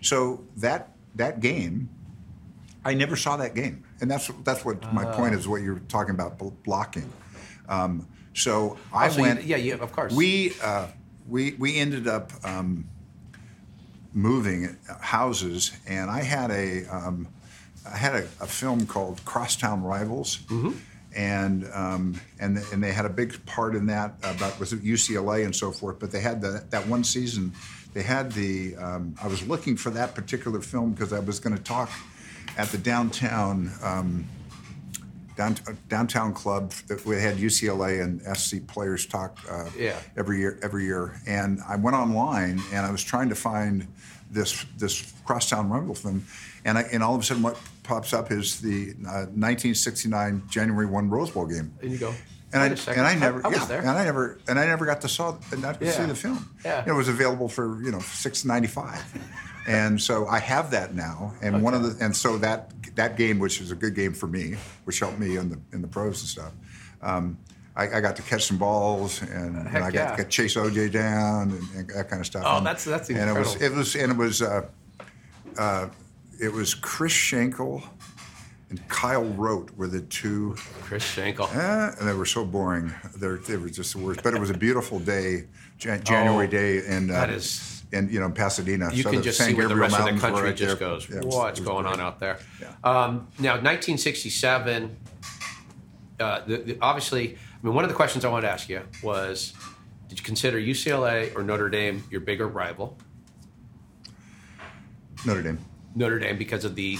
So 0.00 0.44
that 0.58 0.90
that 1.16 1.40
game, 1.40 1.88
I 2.84 2.94
never 2.94 3.16
saw 3.16 3.36
that 3.38 3.56
game, 3.56 3.82
and 4.00 4.08
that's 4.08 4.30
that's 4.44 4.64
what 4.64 4.92
my 4.94 5.04
Ah. 5.06 5.16
point 5.16 5.34
is. 5.34 5.48
What 5.48 5.62
you're 5.62 5.80
talking 5.88 6.14
about 6.14 6.38
blocking. 6.62 7.10
Um, 7.68 8.06
so 8.34 8.78
I 8.92 9.06
Oh, 9.06 9.10
so 9.10 9.16
you- 9.16 9.22
went. 9.22 9.44
yeah, 9.44 9.56
yeah, 9.56 9.74
of 9.74 9.92
course. 9.92 10.12
We 10.14 10.52
uh, 10.62 10.86
we 11.28 11.52
we 11.58 11.78
ended 11.78 12.06
up 12.08 12.30
um, 12.44 12.84
moving 14.14 14.76
houses, 15.00 15.72
and 15.86 16.10
I 16.10 16.22
had 16.22 16.50
a 16.50 16.84
um, 16.86 17.28
I 17.90 17.96
had 17.96 18.14
a, 18.14 18.22
a 18.40 18.46
film 18.46 18.86
called 18.86 19.24
Crosstown 19.24 19.82
Rivals. 19.82 20.38
Mm-hmm. 20.48 20.72
And 21.14 21.68
um, 21.74 22.18
and 22.40 22.56
and 22.72 22.82
they 22.82 22.90
had 22.92 23.04
a 23.04 23.10
big 23.10 23.44
part 23.44 23.74
in 23.76 23.84
that 23.86 24.14
about 24.22 24.58
was 24.58 24.72
it 24.72 24.82
UCLA 24.82 25.44
and 25.44 25.54
so 25.54 25.70
forth. 25.70 25.98
But 25.98 26.10
they 26.10 26.20
had 26.20 26.40
the, 26.40 26.64
that 26.70 26.86
one 26.86 27.04
season, 27.04 27.52
they 27.92 28.02
had 28.02 28.32
the. 28.32 28.76
Um, 28.76 29.14
I 29.22 29.26
was 29.26 29.46
looking 29.46 29.76
for 29.76 29.90
that 29.90 30.14
particular 30.14 30.62
film 30.62 30.92
because 30.92 31.12
I 31.12 31.18
was 31.18 31.38
going 31.38 31.54
to 31.54 31.62
talk 31.62 31.90
at 32.56 32.68
the 32.68 32.78
downtown 32.78 33.70
um, 33.82 34.24
down, 35.36 35.56
downtown 35.88 36.32
club 36.34 36.72
that 36.88 37.04
we 37.06 37.16
had 37.20 37.36
UCLA 37.36 38.02
and 38.02 38.20
SC 38.36 38.66
players 38.66 39.06
talk 39.06 39.38
uh, 39.50 39.68
Yeah. 39.78 39.96
every 40.16 40.38
year 40.40 40.58
every 40.62 40.84
year 40.84 41.20
and 41.26 41.60
I 41.68 41.76
went 41.76 41.96
online 41.96 42.60
and 42.72 42.84
I 42.86 42.90
was 42.90 43.02
trying 43.02 43.28
to 43.30 43.34
find 43.34 43.86
this 44.30 44.64
this 44.78 45.12
crosstown 45.24 45.68
rumble 45.70 45.94
film 45.94 46.24
and 46.64 46.78
I, 46.78 46.82
and 46.92 47.02
all 47.02 47.14
of 47.14 47.20
a 47.20 47.24
sudden 47.24 47.42
what 47.42 47.58
pops 47.82 48.12
up 48.12 48.30
is 48.30 48.60
the 48.60 48.90
uh, 49.06 49.26
1969 49.34 50.42
January 50.48 50.86
1 50.86 51.10
Rose 51.10 51.30
Bowl 51.30 51.46
game 51.46 51.72
and 51.82 51.90
you 51.92 51.98
go. 51.98 52.14
and 52.52 52.70
"Wait 52.70 52.88
I, 52.88 52.92
and 52.92 53.00
I 53.02 53.14
never 53.14 53.44
I, 53.44 53.48
was 53.48 53.58
yeah, 53.58 53.64
there. 53.66 53.80
and 53.80 53.90
I 53.90 54.04
never 54.04 54.38
and 54.48 54.58
I 54.58 54.66
never 54.66 54.84
got 54.86 55.00
to 55.02 55.08
saw 55.08 55.36
not 55.58 55.80
to 55.80 55.90
see 55.92 56.04
the 56.04 56.14
film. 56.14 56.48
Yeah. 56.64 56.84
it 56.86 56.92
was 56.92 57.08
available 57.08 57.48
for 57.48 57.82
you 57.82 57.90
know 57.90 58.00
six 58.00 58.44
ninety 58.44 58.68
five, 58.68 59.02
and 59.66 60.00
so 60.00 60.26
I 60.26 60.38
have 60.38 60.70
that 60.72 60.94
now. 60.94 61.32
And 61.42 61.62
one 61.62 61.74
of 61.74 61.82
the 61.82 62.04
and 62.04 62.14
so 62.16 62.38
that 62.38 62.70
that 62.94 63.16
game, 63.16 63.38
which 63.38 63.60
is 63.60 63.70
a 63.70 63.74
good 63.74 63.94
game 63.94 64.12
for 64.12 64.26
me, 64.26 64.56
which 64.84 64.98
helped 64.98 65.18
me 65.18 65.36
in 65.36 65.48
the 65.50 65.58
in 65.72 65.82
the 65.82 65.88
pros 65.88 66.20
and 66.20 66.28
stuff. 66.28 66.52
Um, 67.00 67.38
I, 67.74 67.84
I 67.96 68.00
got 68.00 68.16
to 68.16 68.22
catch 68.22 68.44
some 68.44 68.58
balls, 68.58 69.22
and, 69.22 69.56
and 69.56 69.78
I 69.78 69.90
got 69.90 69.94
yeah. 69.94 70.16
to 70.16 70.24
chase 70.24 70.56
OJ 70.56 70.92
down 70.92 71.52
and, 71.52 71.62
and 71.74 71.88
that 71.90 72.08
kind 72.10 72.20
of 72.20 72.26
stuff. 72.26 72.42
Oh, 72.46 72.58
and, 72.58 72.66
that's- 72.66 72.84
that's 72.84 73.08
and 73.08 73.18
it 73.18 73.32
was 73.38 73.54
incredible. 73.54 73.74
it 73.74 73.78
was 73.78 73.94
and 73.96 74.12
it 74.12 74.18
was 74.18 74.42
uh, 74.42 74.66
uh, 75.58 75.88
it 76.40 76.52
was 76.52 76.74
Chris 76.74 77.12
Schenkel 77.12 77.82
and 78.68 78.88
Kyle 78.88 79.24
Rote 79.24 79.70
were 79.76 79.86
the 79.86 80.00
two 80.02 80.54
Chris 80.82 81.02
Schenkel. 81.02 81.46
Eh, 81.52 81.90
and 81.98 82.08
they 82.08 82.14
were 82.14 82.26
so 82.26 82.44
boring. 82.44 82.92
They're, 83.16 83.36
they 83.36 83.56
were 83.58 83.68
just 83.68 83.92
the 83.94 83.98
worst. 84.00 84.22
But 84.22 84.32
it 84.34 84.40
was 84.40 84.48
a 84.50 84.56
beautiful 84.56 84.98
day, 84.98 85.44
Jan- 85.78 86.02
January 86.04 86.46
Oh, 86.46 86.50
day, 86.50 86.78
and 86.86 87.10
uh, 87.10 87.14
that 87.14 87.30
is- 87.30 87.81
in 87.92 88.08
you 88.08 88.20
know 88.20 88.30
Pasadena. 88.30 88.90
You 88.92 89.02
So 89.02 89.10
can 89.10 89.22
just 89.22 89.38
San 89.38 89.48
see 89.48 89.54
where 89.54 89.68
the 89.68 89.76
rest 89.76 89.98
of 89.98 90.04
the 90.06 90.18
country 90.20 90.42
right 90.42 90.56
just 90.56 90.78
there. 90.78 90.88
goes. 90.88 91.08
Yeah, 91.08 91.16
was- 91.20 91.34
What's 91.34 91.60
going 91.60 91.84
great. 91.84 91.94
on 91.94 92.00
out 92.00 92.18
there? 92.20 92.38
Yeah. 92.60 92.68
Um, 92.82 93.28
now, 93.38 93.52
1967. 93.54 94.96
Uh, 96.20 96.44
the, 96.46 96.56
the, 96.58 96.78
obviously, 96.80 97.34
I 97.34 97.66
mean, 97.66 97.74
one 97.74 97.84
of 97.84 97.90
the 97.90 97.96
questions 97.96 98.24
I 98.24 98.28
wanted 98.28 98.46
to 98.46 98.52
ask 98.52 98.68
you 98.68 98.80
was, 99.02 99.54
did 100.08 100.18
you 100.18 100.24
consider 100.24 100.58
UCLA 100.58 101.34
or 101.36 101.42
Notre 101.42 101.68
Dame 101.68 102.04
your 102.10 102.20
bigger 102.20 102.46
rival? 102.46 102.96
Notre 105.26 105.42
Dame. 105.42 105.58
Notre 105.94 106.18
Dame 106.18 106.38
because 106.38 106.64
of 106.64 106.74
the 106.74 106.98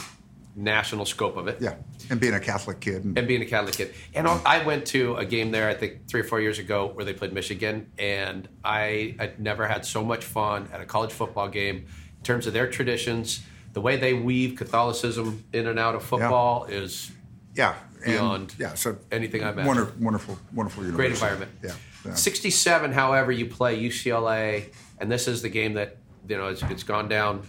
national 0.54 1.04
scope 1.04 1.36
of 1.36 1.48
it. 1.48 1.58
Yeah, 1.60 1.74
and 2.10 2.20
being 2.20 2.34
a 2.34 2.40
Catholic 2.40 2.80
kid. 2.80 3.04
And, 3.04 3.16
and 3.16 3.26
being 3.26 3.42
a 3.42 3.46
Catholic 3.46 3.74
kid. 3.74 3.94
And 4.14 4.28
I 4.28 4.64
went 4.64 4.86
to 4.86 5.16
a 5.16 5.24
game 5.24 5.50
there, 5.50 5.68
I 5.68 5.74
think 5.74 6.08
three 6.08 6.20
or 6.20 6.24
four 6.24 6.40
years 6.40 6.58
ago, 6.58 6.88
where 6.88 7.04
they 7.04 7.12
played 7.12 7.32
Michigan, 7.32 7.90
and 7.98 8.48
I 8.64 9.14
had 9.18 9.40
never 9.40 9.66
had 9.66 9.84
so 9.84 10.04
much 10.04 10.24
fun 10.24 10.68
at 10.72 10.80
a 10.80 10.84
college 10.84 11.12
football 11.12 11.48
game 11.48 11.76
in 11.76 12.22
terms 12.22 12.46
of 12.46 12.52
their 12.52 12.68
traditions. 12.68 13.42
The 13.72 13.80
way 13.80 13.96
they 13.96 14.12
weave 14.12 14.56
Catholicism 14.56 15.44
in 15.52 15.66
and 15.66 15.78
out 15.78 15.94
of 15.94 16.04
football 16.04 16.64
is 16.64 17.10
yeah, 17.54 17.74
and, 18.04 18.04
beyond 18.04 18.54
yeah. 18.58 18.74
So 18.74 18.98
anything 19.10 19.42
I 19.42 19.50
imagined. 19.50 19.66
Wonderful, 19.66 19.94
wonderful, 20.00 20.38
wonderful 20.52 20.84
university. 20.84 21.08
great 21.08 21.12
environment. 21.12 21.50
Yeah. 21.62 21.74
yeah. 22.04 22.14
67, 22.14 22.92
however, 22.92 23.32
you 23.32 23.46
play 23.46 23.82
UCLA, 23.82 24.66
and 24.98 25.10
this 25.10 25.26
is 25.26 25.40
the 25.40 25.48
game 25.48 25.74
that 25.74 25.96
you 26.28 26.36
know 26.36 26.48
it's, 26.48 26.62
it's 26.64 26.82
gone 26.82 27.08
down 27.08 27.42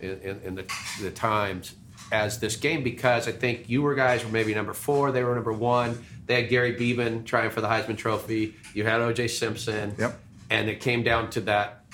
in, 0.00 0.20
in, 0.20 0.40
in 0.42 0.54
the, 0.54 0.70
the 1.00 1.10
times 1.10 1.74
as 2.12 2.38
this 2.40 2.56
game 2.56 2.82
because 2.82 3.26
I 3.28 3.32
think 3.32 3.68
you 3.68 3.82
were 3.82 3.94
guys 3.94 4.24
were 4.24 4.30
maybe 4.30 4.54
number 4.54 4.72
four, 4.74 5.10
they 5.12 5.24
were 5.24 5.34
number 5.34 5.52
one. 5.52 6.04
They 6.26 6.40
had 6.40 6.48
Gary 6.50 6.74
Beban 6.74 7.24
trying 7.24 7.50
for 7.50 7.60
the 7.60 7.68
Heisman 7.68 7.96
Trophy. 7.96 8.54
You 8.74 8.84
had 8.84 9.00
O.J. 9.00 9.28
Simpson. 9.28 9.94
Yep. 9.98 10.18
and 10.50 10.68
it 10.68 10.80
came 10.80 11.02
down 11.02 11.30
to 11.30 11.40
that 11.42 11.84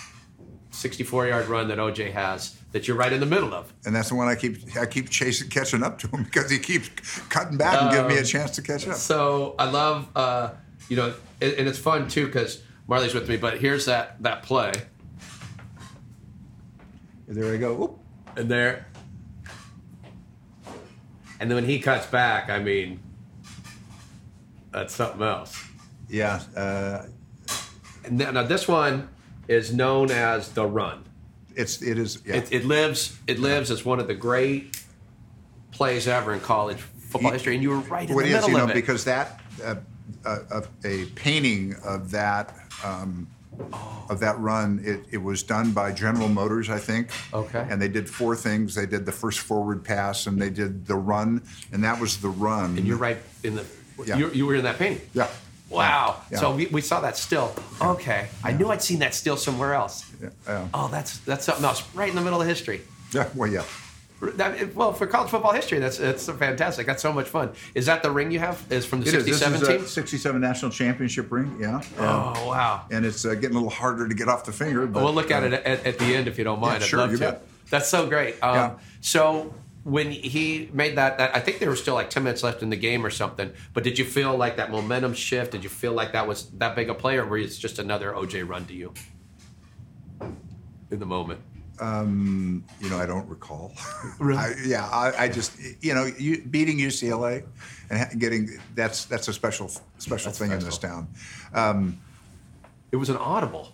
64 0.73 1.27
yard 1.29 1.47
run 1.49 1.69
that 1.69 1.79
OJ 1.79 2.13
has 2.13 2.57
that 2.73 2.87
you're 2.87 2.97
right 2.97 3.13
in 3.13 3.19
the 3.21 3.27
middle 3.27 3.53
of. 3.53 3.73
And 3.85 3.95
that's 3.95 4.09
the 4.11 4.15
one 4.15 4.29
I 4.29 4.37
keep 4.37 4.77
I 4.77 4.87
keep 4.87 5.11
chasing, 5.11 5.49
catching 5.49 5.83
up 5.83 5.99
to 6.01 6.09
him 6.09 6.23
because 6.31 6.51
he 6.51 6.59
keeps 6.59 6.89
cutting 7.29 7.57
back 7.59 7.81
and 7.83 7.91
giving 7.91 8.09
me 8.09 8.17
a 8.17 8.21
Um, 8.21 8.25
chance 8.25 8.53
to 8.53 8.63
catch 8.63 8.87
up. 8.87 8.97
So 8.97 9.55
I 9.59 9.69
love, 9.71 10.09
uh, 10.15 10.51
you 10.89 10.97
know, 10.97 11.15
and, 11.41 11.53
and 11.55 11.69
it's 11.69 11.79
fun 11.79 12.09
too 12.09 12.27
because 12.27 12.63
Marley's 12.87 13.15
with 13.15 13.29
me. 13.29 13.37
But 13.37 13.59
here's 13.59 13.87
that 13.87 14.23
that 14.23 14.43
play, 14.45 14.73
And 17.27 17.37
There 17.37 17.53
I 17.53 17.57
go. 17.57 17.83
Oop. 17.83 17.99
and 18.39 18.49
there, 18.51 18.87
and 21.41 21.51
then 21.51 21.57
when 21.57 21.65
he 21.65 21.81
cuts 21.81 22.07
back, 22.07 22.49
I 22.51 22.59
mean, 22.61 23.01
that's 24.71 24.95
something 24.95 25.23
else. 25.23 25.61
Yeah, 26.09 26.43
uh, 26.57 27.07
then, 28.09 28.35
now 28.35 28.43
this 28.45 28.69
one 28.69 29.09
is 29.49 29.73
known 29.75 30.11
as 30.11 30.51
the 30.51 30.67
run. 30.67 31.05
it's 31.57 31.83
it 31.83 31.99
is. 31.99 32.23
Yeah. 32.25 32.37
It, 32.37 32.53
it 32.53 32.65
lives. 32.65 33.19
It 33.27 33.39
lives 33.41 33.71
as 33.71 33.85
one 33.85 33.99
of 34.01 34.07
the 34.07 34.15
great 34.15 34.81
plays 35.73 36.07
ever 36.07 36.33
in 36.35 36.41
college 36.41 36.79
football 36.79 37.31
You- 37.31 37.35
history, 37.35 37.55
and 37.55 37.63
you 37.63 37.71
were 37.71 37.79
right 37.79 38.09
in 38.09 38.15
the 38.17 38.23
is, 38.25 38.33
middle 38.33 38.51
you 38.51 38.57
know, 38.59 38.65
of 38.65 38.71
it. 38.71 38.75
because 38.75 39.05
that 39.05 39.41
uh, 39.65 39.77
uh, 40.25 40.61
a 40.85 41.07
painting 41.17 41.75
of 41.85 42.11
that 42.11 42.55
um, 42.85 43.27
of 44.09 44.21
that 44.21 44.39
run, 44.39 44.81
it, 44.85 45.05
it 45.13 45.19
was 45.19 45.43
done 45.43 45.73
by 45.73 45.93
General 45.93 46.29
Motors, 46.29 46.71
I 46.71 46.79
think. 46.79 47.11
Okay. 47.33 47.67
And 47.69 47.81
they 47.81 47.89
did 47.89 48.09
four 48.09 48.35
things. 48.37 48.75
They 48.75 48.87
did 48.87 49.07
the 49.07 49.13
first 49.13 49.41
forward 49.41 49.85
pass, 49.85 50.27
and 50.27 50.41
they 50.41 50.51
did 50.51 50.87
the 50.87 50.97
run, 50.97 51.43
and 51.73 51.85
that 51.85 52.01
was 52.01 52.19
the 52.21 52.29
run. 52.29 52.77
and 52.79 52.87
you're 52.87 52.97
right 52.97 53.19
in 53.43 53.55
the. 53.57 53.65
Yeah. 54.07 54.17
You, 54.17 54.31
you 54.31 54.47
were 54.47 54.55
in 54.55 54.65
that 54.65 54.79
painting. 54.79 55.07
Yeah. 55.13 55.29
Wow. 55.69 56.23
Yeah. 56.33 56.39
So 56.39 56.55
we, 56.55 56.67
we 56.67 56.81
saw 56.81 57.01
that 57.03 57.17
still. 57.17 57.55
Okay. 57.81 58.29
I 58.43 58.53
knew 58.53 58.69
I'd 58.71 58.83
seen 58.83 59.01
that 59.01 59.15
still 59.15 59.37
somewhere 59.37 59.75
else. 59.75 60.11
Yeah. 60.21 60.31
Yeah. 60.47 60.69
Oh, 60.75 60.89
that's 60.89 61.19
that's 61.19 61.45
something 61.45 61.65
else. 61.65 61.85
Right 61.95 62.09
in 62.09 62.15
the 62.17 62.23
middle 62.23 62.41
of 62.41 62.49
history. 62.49 62.81
yeah. 63.13 63.29
Well, 63.35 63.51
yeah. 63.51 63.63
That, 64.21 64.75
well, 64.75 64.93
for 64.93 65.07
college 65.07 65.31
football 65.31 65.53
history, 65.53 65.79
that's 65.79 65.97
that's 65.97 66.29
fantastic. 66.29 66.87
That's 66.87 67.01
so 67.01 67.11
much 67.11 67.27
fun. 67.29 67.53
Is 67.75 67.87
that 67.87 68.03
the 68.03 68.11
ring 68.11 68.31
you 68.31 68.39
have? 68.39 68.63
Is 68.69 68.85
from 68.85 69.01
the 69.01 69.09
It 69.09 69.15
is. 69.15 69.25
This 69.25 69.39
'67 69.39 69.63
is 69.63 69.69
team? 69.69 69.85
a 69.85 69.89
67 69.89 70.41
national 70.41 70.71
championship 70.73 71.33
ring. 71.33 71.57
Yeah. 71.59 71.81
Oh 71.99 72.49
wow. 72.49 72.85
And 72.91 73.07
it's 73.07 73.25
uh, 73.25 73.35
getting 73.35 73.53
a 73.53 73.61
little 73.61 73.71
harder 73.71 74.07
to 74.07 74.15
get 74.15 74.29
off 74.29 74.45
the 74.45 74.53
finger. 74.53 74.87
But, 74.87 75.03
we'll 75.03 75.15
look 75.15 75.31
at 75.31 75.43
uh, 75.43 75.47
it 75.47 75.53
at, 75.55 75.87
at 75.87 75.99
the 75.99 76.15
end 76.15 76.29
if 76.29 76.37
you 76.37 76.45
don't 76.45 76.61
mind. 76.61 76.81
Yeah, 76.81 76.85
I'd 76.85 76.89
sure, 76.89 76.99
love 76.99 77.13
you 77.13 77.17
to. 77.19 77.33
bet. 77.33 77.47
That's 77.71 77.89
so 77.89 78.07
great. 78.09 78.35
Um, 78.43 78.55
Yeah. 78.55 78.79
So 79.01 79.55
when 79.85 80.11
he 80.11 80.69
made 80.75 80.99
that, 80.99 81.17
that, 81.17 81.35
I 81.35 81.41
think 81.41 81.59
there 81.59 81.71
were 81.71 81.77
still 81.77 81.95
like 81.95 82.11
ten 82.11 82.23
minutes 82.23 82.43
left 82.43 82.63
in 82.63 82.69
the 82.69 82.77
game 82.77 83.07
or 83.07 83.11
something. 83.11 83.51
But 83.73 83.85
did 83.85 83.99
you 83.99 84.05
feel 84.05 84.37
like 84.37 84.57
that 84.59 84.71
momentum 84.71 85.15
shift? 85.15 85.53
Did 85.53 85.65
you 85.65 85.71
feel 85.71 85.95
like 85.95 86.13
that 86.13 86.29
was 86.29 86.51
that 86.59 86.77
big 86.77 86.91
a 86.91 86.95
play, 86.95 87.17
or 87.17 87.25
was 87.25 87.57
it 87.57 87.59
just 87.61 87.79
another 87.79 88.13
OJ 88.13 88.47
run 88.47 88.67
to 88.67 88.75
you 88.75 88.93
in 90.91 90.99
the 90.99 91.07
moment? 91.07 91.41
You 91.81 92.91
know, 92.91 92.99
I 92.99 93.07
don't 93.07 93.29
recall. 93.29 93.73
I, 94.21 94.55
yeah, 94.65 94.87
I, 94.87 95.25
I 95.25 95.29
just, 95.29 95.53
you 95.81 95.95
know, 95.95 96.05
you, 96.19 96.43
beating 96.43 96.79
UCLA 96.79 97.45
and 97.91 98.21
getting 98.21 98.59
that's 98.75 99.07
that's 99.07 99.29
a 99.29 99.33
special 99.33 99.69
special 99.99 100.27
That's 100.31 100.39
thing 100.39 100.53
in 100.53 100.59
this 100.61 100.75
special. 100.75 101.07
town. 101.53 101.99
It 102.93 102.97
was 102.97 103.09
an 103.09 103.17
audible. 103.17 103.73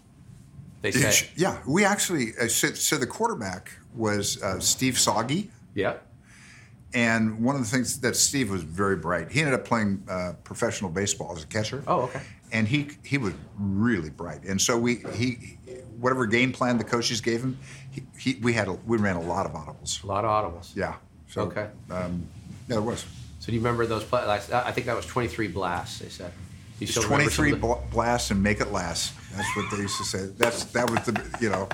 They 0.83 0.93
say. 0.93 0.99
It's- 1.01 1.25
yeah, 1.37 1.59
we 1.67 1.85
actually 1.85 2.33
uh, 2.41 2.49
so, 2.49 2.69
so 2.69 2.97
the 2.97 3.07
quarterback 3.07 3.71
was 3.95 4.41
uh, 4.43 4.61
Steve 4.61 4.95
Sogge, 4.99 5.49
Yeah. 5.75 5.95
and 6.93 7.41
one 7.43 7.57
of 7.57 7.63
the 7.63 7.67
things 7.69 7.99
that 8.01 8.15
Steve 8.15 8.51
was 8.51 8.63
very 8.63 8.97
bright. 8.97 9.33
He 9.33 9.41
ended 9.41 9.55
up 9.55 9.65
playing 9.65 10.03
uh, 10.09 10.35
professional 10.45 10.91
baseball 10.91 11.35
as 11.35 11.43
a 11.43 11.47
catcher. 11.47 11.83
Oh, 11.87 12.03
okay. 12.03 12.21
And 12.53 12.69
he 12.69 12.91
he 13.03 13.17
was 13.19 13.33
really 13.59 14.11
bright, 14.11 14.45
and 14.45 14.61
so 14.61 14.79
we 14.79 14.97
he 15.15 15.59
whatever 16.01 16.27
game 16.27 16.53
plan 16.53 16.79
the 16.79 16.85
coaches 16.85 17.21
gave 17.21 17.41
him, 17.43 17.59
he, 17.91 18.03
he 18.19 18.35
we 18.43 18.53
had 18.53 18.69
a, 18.69 18.73
we 18.87 18.97
ran 18.99 19.17
a 19.17 19.21
lot 19.23 19.47
of 19.47 19.53
audibles. 19.53 20.03
A 20.05 20.07
lot 20.07 20.25
of 20.25 20.31
audibles. 20.31 20.75
Yeah. 20.77 20.95
So, 21.29 21.43
Okay. 21.43 21.69
Um, 21.91 22.27
yeah, 22.69 22.75
there 22.77 22.83
was. 22.83 23.05
So 23.41 23.47
do 23.47 23.53
you 23.53 23.59
remember 23.61 23.87
those 23.87 24.05
plays? 24.05 24.51
I 24.53 24.73
think 24.73 24.87
that 24.87 24.97
was 24.97 25.07
23 25.07 25.49
blasts. 25.49 25.99
They 26.01 26.09
said. 26.09 26.33
You 26.79 26.85
It's 26.85 26.91
still 26.93 27.05
remember 27.05 27.31
some 27.31 27.45
23 27.47 27.53
of 27.53 27.61
the- 27.61 27.67
bla- 27.67 27.91
blasts 27.91 28.31
and 28.31 28.43
make 28.43 28.61
it 28.61 28.71
last. 28.73 29.15
That's 29.35 29.57
what 29.57 29.71
they 29.71 29.79
used 29.79 29.97
to 29.99 30.05
say. 30.05 30.27
That's 30.37 30.65
that 30.67 30.91
was 30.91 31.01
the 31.07 31.39
you 31.41 31.49
know, 31.51 31.69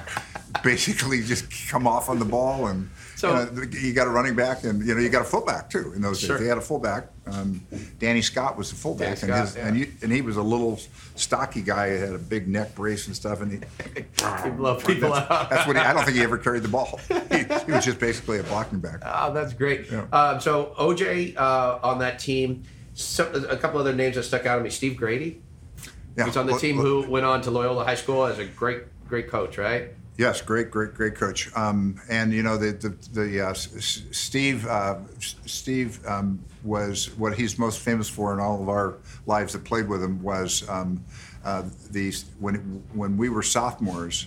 basically 0.62 1.22
just 1.22 1.46
come 1.68 1.86
off 1.86 2.08
on 2.08 2.18
the 2.18 2.24
ball 2.24 2.66
and 2.68 2.88
So- 3.22 3.48
you, 3.54 3.60
know, 3.60 3.62
you 3.78 3.92
got 3.92 4.06
a 4.06 4.10
running 4.10 4.34
back 4.34 4.64
and 4.64 4.84
you 4.86 4.94
know 4.94 5.00
you 5.00 5.08
got 5.08 5.22
a 5.22 5.24
fullback 5.24 5.70
too. 5.70 5.92
In 5.94 6.02
those 6.02 6.20
Sure. 6.20 6.36
days, 6.36 6.42
they 6.42 6.48
had 6.48 6.58
a 6.58 6.62
fullback. 6.62 7.06
Um, 7.26 7.64
Danny 8.00 8.20
Scott 8.20 8.58
was 8.58 8.68
the 8.70 8.76
fullback, 8.76 9.22
and, 9.22 9.32
his, 9.32 9.54
yeah. 9.56 9.68
and, 9.68 9.78
you, 9.78 9.92
and 10.02 10.10
he 10.12 10.22
was 10.22 10.36
a 10.36 10.42
little 10.42 10.80
stocky 11.14 11.62
guy. 11.62 11.92
He 11.94 12.00
had 12.00 12.12
a 12.12 12.18
big 12.18 12.48
neck 12.48 12.74
brace 12.74 13.06
and 13.06 13.14
stuff, 13.14 13.40
and 13.40 13.52
he, 13.52 13.58
You 14.44 14.50
blow 14.52 14.74
people 14.74 15.10
that's, 15.12 15.30
out. 15.30 15.48
that's 15.50 15.66
what 15.66 15.76
he, 15.76 15.82
I 15.82 15.92
don't 15.92 16.04
think 16.04 16.16
he 16.16 16.22
ever 16.24 16.36
carried 16.38 16.62
the 16.64 16.68
ball. 16.68 16.98
He, 17.32 17.38
he 17.66 17.72
was 17.72 17.84
just 17.84 17.98
basically 17.98 18.38
a 18.40 18.42
blocking 18.42 18.80
back. 18.80 19.00
Oh, 19.06 19.32
that's 19.32 19.52
great. 19.54 19.90
Yeah. 19.90 20.04
Um, 20.12 20.40
so 20.40 20.74
OJ 20.78 21.36
uh, 21.36 21.78
on 21.82 22.00
that 22.00 22.18
team. 22.18 22.64
So, 22.94 23.30
a 23.48 23.56
couple 23.56 23.80
other 23.80 23.94
names 23.94 24.16
that 24.16 24.24
stuck 24.24 24.44
out 24.44 24.58
to 24.58 24.62
me. 24.64 24.68
Steve 24.70 24.96
Grady. 24.98 25.40
Yeah, 26.18 26.26
He's 26.26 26.36
on 26.36 26.44
the 26.46 26.52
look- 26.52 26.60
team 26.60 26.76
look- 26.76 27.04
who 27.06 27.10
went 27.10 27.24
on 27.24 27.40
to 27.42 27.50
Loyola 27.50 27.84
High 27.84 27.94
School 27.94 28.26
as 28.26 28.38
a 28.38 28.44
great, 28.44 28.82
great 29.08 29.28
coach, 29.30 29.56
right? 29.56 29.94
Yes, 30.18 30.42
great, 30.42 30.70
great, 30.70 30.94
great 30.94 31.14
coach. 31.14 31.54
Um, 31.56 32.00
and 32.10 32.32
you 32.32 32.42
know 32.42 32.56
the 32.58 32.72
the, 32.72 32.88
the 33.20 33.48
uh, 33.48 33.54
Steve 33.54 34.66
uh, 34.66 34.96
S- 35.16 35.36
Steve 35.46 36.04
um, 36.06 36.38
was 36.62 37.06
what 37.16 37.34
he's 37.34 37.58
most 37.58 37.80
famous 37.80 38.08
for 38.08 38.32
in 38.34 38.38
all 38.40 38.62
of 38.62 38.68
our 38.68 38.98
lives 39.26 39.52
that 39.54 39.64
played 39.64 39.88
with 39.88 40.02
him 40.02 40.22
was 40.22 40.68
um, 40.68 41.02
uh, 41.44 41.62
the 41.90 42.12
when 42.38 42.56
when 42.92 43.16
we 43.16 43.30
were 43.30 43.42
sophomores. 43.42 44.26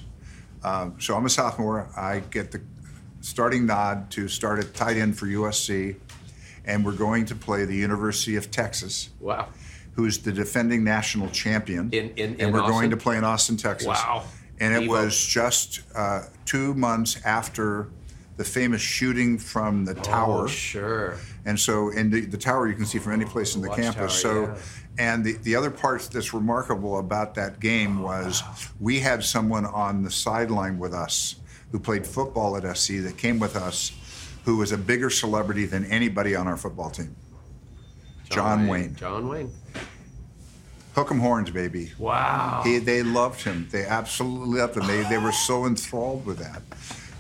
Uh, 0.64 0.90
so 1.00 1.16
I'm 1.16 1.26
a 1.26 1.30
sophomore. 1.30 1.88
I 1.96 2.22
get 2.32 2.52
the 2.52 2.62
starting 3.22 3.68
nod 3.68 4.10
to 4.12 4.28
start 4.28 4.58
at 4.60 4.74
tight 4.74 4.98
end 4.98 5.16
for 5.18 5.28
USC, 5.28 5.98
and 6.66 6.84
we're 6.84 6.94
going 6.94 7.26
to 7.26 7.36
play 7.36 7.64
the 7.66 7.76
University 7.76 8.36
of 8.38 8.50
Texas 8.50 9.10
Wow. 9.20 9.50
who's 9.94 10.18
the 10.18 10.32
defending 10.32 10.84
national 10.84 11.30
champion. 11.30 11.90
In- 11.92 12.10
in- 12.16 12.30
and 12.32 12.40
in 12.42 12.52
we're 12.52 12.62
Austin? 12.62 12.74
going 12.74 12.90
to 12.90 12.98
play 12.98 13.18
in 13.18 13.24
Austin, 13.24 13.58
Texas. 13.58 13.88
Wow. 13.88 14.24
And 14.60 14.74
it 14.74 14.84
Evo. 14.84 14.90
was 14.90 15.26
just 15.26 15.82
uh, 15.96 16.24
two 16.46 16.74
months 16.74 17.20
after 17.26 17.90
the 18.38 18.44
famous 18.44 18.82
shooting 18.82 19.38
from 19.38 19.86
the 19.86 19.94
tower. 19.94 20.44
Oh, 20.44 20.48
sure. 20.48 21.18
And 21.46 21.60
so, 21.60 21.90
in 21.90 22.10
the, 22.10 22.22
the 22.22 22.38
tower, 22.38 22.68
you 22.68 22.76
can 22.76 22.86
see 22.86 23.00
from 23.00 23.14
any 23.14 23.26
place 23.26 23.56
in 23.56 23.62
the 23.62 23.70
campus. 23.70 24.20
So, 24.20 24.44
yeah. 24.44 24.58
and 24.98 25.24
the, 25.24 25.34
the 25.44 25.56
other 25.56 25.72
part 25.72 26.02
that's 26.12 26.34
remarkable 26.34 27.00
about 27.00 27.36
that 27.36 27.60
game 27.60 28.02
was 28.02 28.44
we 28.80 29.00
had 29.00 29.24
someone 29.24 29.66
on 29.66 30.04
the 30.04 30.12
sideline 30.12 30.80
with 30.80 30.94
us 30.94 31.36
who 31.72 31.80
played 31.80 32.06
football 32.06 32.58
at 32.58 32.78
SC 32.78 32.96
that 33.04 33.18
came 33.18 33.40
with 33.40 33.56
us 33.56 33.92
who 34.46 34.58
was 34.58 34.72
a 34.72 34.78
bigger 34.78 35.10
celebrity 35.10 35.66
than 35.66 35.86
anybody 35.86 36.36
on 36.36 36.48
our 36.48 36.56
football 36.56 36.90
team. 36.90 37.16
John 38.30 38.68
Wayne. 38.68 38.96
John 38.96 39.28
Wayne. 39.28 39.52
Hook 40.96 41.12
'em 41.12 41.20
horns, 41.20 41.50
baby. 41.52 41.92
Wow. 42.00 42.62
He, 42.64 42.78
they 42.80 43.04
loved 43.04 43.42
him. 43.44 43.68
They 43.72 43.86
absolutely 43.86 44.60
loved 44.60 44.78
him. 44.78 44.88
They, 44.88 45.04
they 45.04 45.18
were 45.18 45.34
so 45.34 45.66
enthralled 45.66 46.26
with 46.26 46.38
that. 46.40 46.62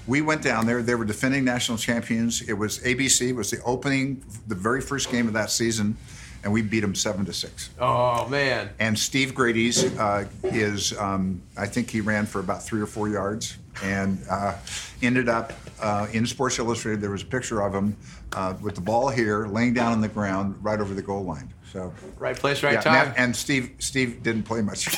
We 0.07 0.21
went 0.21 0.41
down 0.41 0.65
there. 0.65 0.81
They 0.81 0.95
were 0.95 1.03
defending 1.05 1.43
national 1.43 1.77
champions. 1.77 2.41
It 2.47 2.53
was 2.53 2.79
ABC. 2.79 3.29
It 3.29 3.33
was 3.35 3.51
the 3.51 3.61
opening, 3.63 4.23
the 4.47 4.55
very 4.55 4.79
first 4.79 5.11
game 5.11 5.27
of 5.27 5.33
that 5.33 5.49
season, 5.51 5.97
and 6.43 6.53
we 6.53 6.61
beat 6.61 6.81
them 6.81 6.95
seven 6.95 7.25
to 7.25 7.33
six. 7.33 7.69
oh 7.79 8.27
man. 8.29 8.69
And 8.79 8.97
Steve 8.97 9.33
Grady's 9.35 9.83
uh, 9.97 10.25
is, 10.43 10.97
um, 10.97 11.41
I 11.57 11.65
think 11.65 11.89
he 11.89 11.99
ran 12.01 12.25
for 12.27 12.39
about 12.39 12.63
three 12.63 12.79
or 12.79 12.85
four 12.85 13.09
yards, 13.09 13.57
and 13.83 14.19
uh, 14.29 14.55
ended 15.01 15.27
up 15.27 15.51
uh, 15.81 16.07
in 16.13 16.25
Sports 16.25 16.59
Illustrated. 16.59 17.01
There 17.01 17.11
was 17.11 17.23
a 17.23 17.25
picture 17.25 17.61
of 17.61 17.73
him 17.73 17.97
uh, 18.31 18.53
with 18.61 18.75
the 18.75 18.81
ball 18.81 19.09
here, 19.09 19.47
laying 19.47 19.73
down 19.73 19.91
on 19.91 19.99
the 20.01 20.07
ground, 20.07 20.55
right 20.61 20.79
over 20.79 20.93
the 20.93 21.01
goal 21.01 21.25
line. 21.25 21.51
So. 21.75 21.91
Right 22.19 22.37
place, 22.37 22.63
right 22.63 22.75
Yeah, 22.75 22.79
time. 22.81 23.07
that- 23.09 23.17
and 23.19 23.35
Steve 23.35 23.71
Steve 23.79 24.23
didn't 24.23 24.43
play 24.43 24.61
much. 24.61 24.85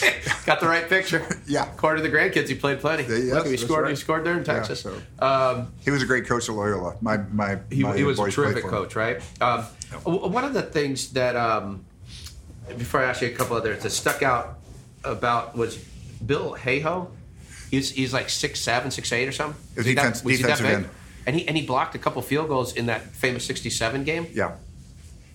Got 0.44 0.58
the 0.58 0.66
right 0.66 0.88
picture. 0.88 1.24
Yeah. 1.46 1.70
According 1.72 2.02
to 2.02 2.10
the 2.10 2.16
grandkids, 2.16 2.48
he 2.48 2.56
played 2.56 2.80
plenty. 2.80 3.04
Yeah, 3.04 3.10
yes, 3.18 3.34
Look, 3.34 3.46
he 3.46 3.56
scored. 3.56 3.88
He 3.88 3.94
scored 3.94 4.24
there 4.24 4.32
in 4.32 4.40
Yeah, 4.40 4.54
Texas. 4.54 4.80
so- 4.80 5.00
um, 5.20 5.72
he 5.84 5.90
was 5.92 6.02
a 6.02 6.06
great 6.06 6.26
coach 6.26 6.48
at 6.48 6.54
Loyola. 6.56 6.96
My 7.00 7.18
my 7.18 7.58
he, 7.70 7.84
my 7.84 7.96
he 7.96 8.02
was 8.02 8.18
a 8.18 8.28
terrific 8.28 8.64
coach, 8.64 8.96
right? 8.96 9.22
Um, 9.40 9.60
one 10.04 10.44
of 10.44 10.52
the 10.52 10.62
things 10.62 11.12
that, 11.12 11.36
um, 11.36 11.84
before 12.76 13.00
I 13.00 13.04
ask 13.04 13.22
you 13.22 13.28
a 13.28 13.32
couple 13.32 13.56
others 13.56 13.82
that 13.84 13.90
stuck 13.90 14.20
out 14.24 14.58
about 15.04 15.56
was 15.56 15.76
Bill 16.26 16.56
Hayhoe. 16.56 17.08
He's, 17.70 17.90
he's 17.92 18.12
like 18.12 18.30
six 18.30 18.58
seven, 18.60 18.90
six 18.90 19.12
eight 19.12 19.28
or 19.28 19.32
something. 19.32 19.60
He 19.74 19.78
was 19.78 19.86
he 19.86 19.94
that- 19.94 20.02
defense- 20.02 20.24
was 20.24 20.36
he 20.38 20.42
that 20.42 20.58
big? 20.58 20.66
end. 20.66 20.88
And 21.26 21.36
he 21.36 21.46
and 21.46 21.56
he 21.56 21.64
blocked 21.64 21.94
a 21.94 21.98
couple 21.98 22.20
field 22.22 22.48
goals 22.48 22.72
in 22.74 22.86
that 22.86 23.02
famous 23.14 23.44
'67 23.44 24.02
game. 24.02 24.26
Yeah. 24.34 24.56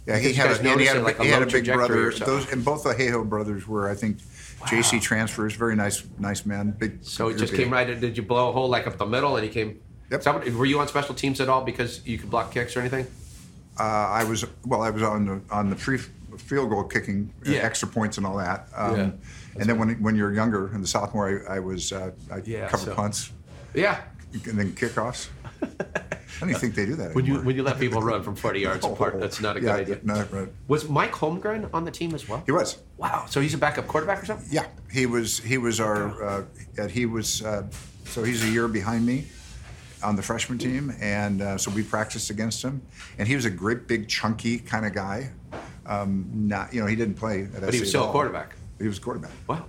Yeah, 0.05 0.17
he 0.19 0.33
had, 0.33 0.51
a, 0.51 0.69
and 0.69 0.79
he 0.79 0.85
had, 0.85 0.97
it, 0.97 1.03
like, 1.03 1.17
a 1.19 1.23
he 1.23 1.29
had 1.29 1.41
a 1.41 1.47
big 1.47 1.65
brother. 1.65 2.11
Those 2.11 2.51
and 2.51 2.63
both 2.63 2.83
the 2.83 2.93
Hayhoe 2.93 3.27
brothers 3.27 3.67
were, 3.67 3.89
I 3.89 3.95
think, 3.95 4.19
JC 4.67 5.01
transfers. 5.01 5.55
Very 5.55 5.75
nice, 5.75 6.03
nice 6.19 6.45
men. 6.45 6.71
Big. 6.77 7.03
So 7.03 7.29
it 7.29 7.37
just 7.37 7.51
big. 7.53 7.61
came 7.61 7.73
right. 7.73 7.89
in- 7.89 7.99
Did 7.99 8.15
you 8.15 8.21
blow 8.23 8.49
a 8.49 8.51
hole 8.51 8.69
like 8.69 8.85
up 8.85 8.97
the 8.99 9.05
middle, 9.07 9.35
and 9.35 9.43
he 9.43 9.51
came? 9.51 9.79
Yep. 10.11 10.21
Somebody- 10.21 10.51
were 10.51 10.65
you 10.67 10.79
on 10.79 10.87
special 10.87 11.15
teams 11.15 11.41
at 11.41 11.49
all 11.49 11.63
because 11.63 12.05
you 12.05 12.19
could 12.19 12.29
block 12.29 12.51
kicks 12.51 12.77
or 12.77 12.81
anything? 12.81 13.07
Uh, 13.79 13.83
I 13.83 14.23
was 14.25 14.45
well. 14.65 14.83
I 14.83 14.91
was 14.91 15.01
on 15.01 15.25
the 15.25 15.41
on 15.53 15.69
the 15.71 15.75
pre 15.75 15.97
field 15.97 16.69
goal 16.69 16.83
kicking, 16.83 17.33
uh, 17.47 17.51
Yeah. 17.51 17.59
extra 17.61 17.87
points, 17.87 18.17
and 18.17 18.27
all 18.27 18.37
that. 18.37 18.67
Um, 18.75 18.95
Yeah. 18.95 19.09
and 19.59 19.69
then 19.69 19.79
when 19.79 19.89
when 20.03 20.15
you're 20.15 20.33
younger, 20.33 20.71
in 20.73 20.81
the 20.81 20.87
sophomore, 20.87 21.43
I, 21.49 21.55
I 21.55 21.59
was 21.59 21.91
uh, 21.91 22.11
I 22.31 22.41
Yeah, 22.45 22.69
covered 22.69 22.85
so- 22.85 22.95
punts 22.95 23.31
Yeah. 23.73 24.01
and 24.33 24.57
then 24.59 24.71
kickoffs. 24.73 25.29
I 26.35 26.39
don't 26.41 26.49
even 26.49 26.59
think 26.61 26.75
they 26.75 26.85
do 26.85 26.95
that 26.95 27.15
When 27.15 27.25
you 27.25 27.33
anymore. 27.33 27.45
when 27.45 27.55
you 27.55 27.63
let 27.63 27.79
people 27.79 28.01
run 28.01 28.21
from 28.23 28.35
40 28.35 28.59
yards 28.59 28.85
apart, 28.91 29.19
that's 29.19 29.39
not 29.41 29.55
a 29.57 29.59
good 29.59 29.67
yeah, 29.67 29.75
idea. 29.75 29.99
No, 30.03 30.25
right. 30.31 30.49
Was 30.67 30.89
Mike 30.89 31.13
Holmgren 31.13 31.69
on 31.73 31.85
the 31.85 31.91
team 31.91 32.13
as 32.13 32.27
well? 32.27 32.43
He 32.45 32.51
was. 32.51 32.77
Wow. 32.97 33.25
So 33.29 33.39
he's 33.41 33.53
a 33.53 33.57
backup 33.57 33.87
quarterback 33.87 34.21
or 34.21 34.25
something? 34.25 34.47
Yeah, 34.51 34.67
he 34.91 35.05
was. 35.05 35.39
He 35.39 35.57
was 35.57 35.79
our. 35.79 36.23
Uh, 36.23 36.43
and 36.77 36.91
he 36.91 37.05
was. 37.05 37.41
Uh, 37.43 37.67
so 38.05 38.23
he's 38.23 38.43
a 38.43 38.49
year 38.49 38.67
behind 38.67 39.05
me 39.05 39.25
on 40.03 40.15
the 40.15 40.21
freshman 40.21 40.57
team, 40.57 40.93
and 41.01 41.41
uh, 41.41 41.57
so 41.57 41.71
we 41.71 41.81
practiced 41.83 42.29
against 42.29 42.61
him. 42.63 42.81
And 43.17 43.27
he 43.27 43.35
was 43.35 43.45
a 43.45 43.49
great, 43.49 43.87
big, 43.87 44.07
chunky 44.07 44.59
kind 44.59 44.85
of 44.85 44.93
guy. 44.93 45.31
Um, 45.85 46.27
not, 46.33 46.73
you 46.73 46.81
know, 46.81 46.87
he 46.87 46.95
didn't 46.95 47.15
play. 47.15 47.43
At 47.43 47.61
But 47.61 47.73
he 47.73 47.79
was 47.79 47.89
still 47.89 48.09
a 48.09 48.11
quarterback. 48.11 48.55
He 48.79 48.87
was 48.87 48.97
a 48.97 49.01
quarterback. 49.01 49.31
Wow. 49.47 49.65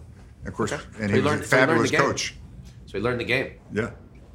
Of 0.46 0.54
course, 0.54 0.72
Okay. 0.72 0.82
and 1.00 1.02
So 1.02 1.06
he 1.08 1.12
he 1.12 1.16
was 1.18 1.24
learned- 1.24 1.42
a 1.42 1.46
so 1.46 1.56
he 1.56 1.60
learned 1.60 1.68
fabulous 1.70 1.90
the 1.90 1.96
game. 1.96 2.06
coach. 2.06 2.34
So 2.86 2.98
he 2.98 3.04
learned 3.04 3.20
the 3.20 3.24
game. 3.24 3.52
Yeah, 3.72 3.90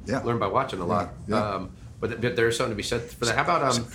yeah. 0.06 0.22
Learned 0.22 0.40
by 0.40 0.46
watching 0.46 0.80
a 0.80 0.84
lot. 0.84 1.14
Yeah, 1.26 1.36
yeah. 1.36 1.54
Um, 1.54 1.70
but, 2.02 2.20
but 2.20 2.36
there's 2.36 2.58
something 2.58 2.72
to 2.72 2.76
be 2.76 2.82
said 2.82 3.00
for 3.00 3.24
that. 3.24 3.36
How 3.36 3.42
about 3.44 3.62
um, 3.62 3.86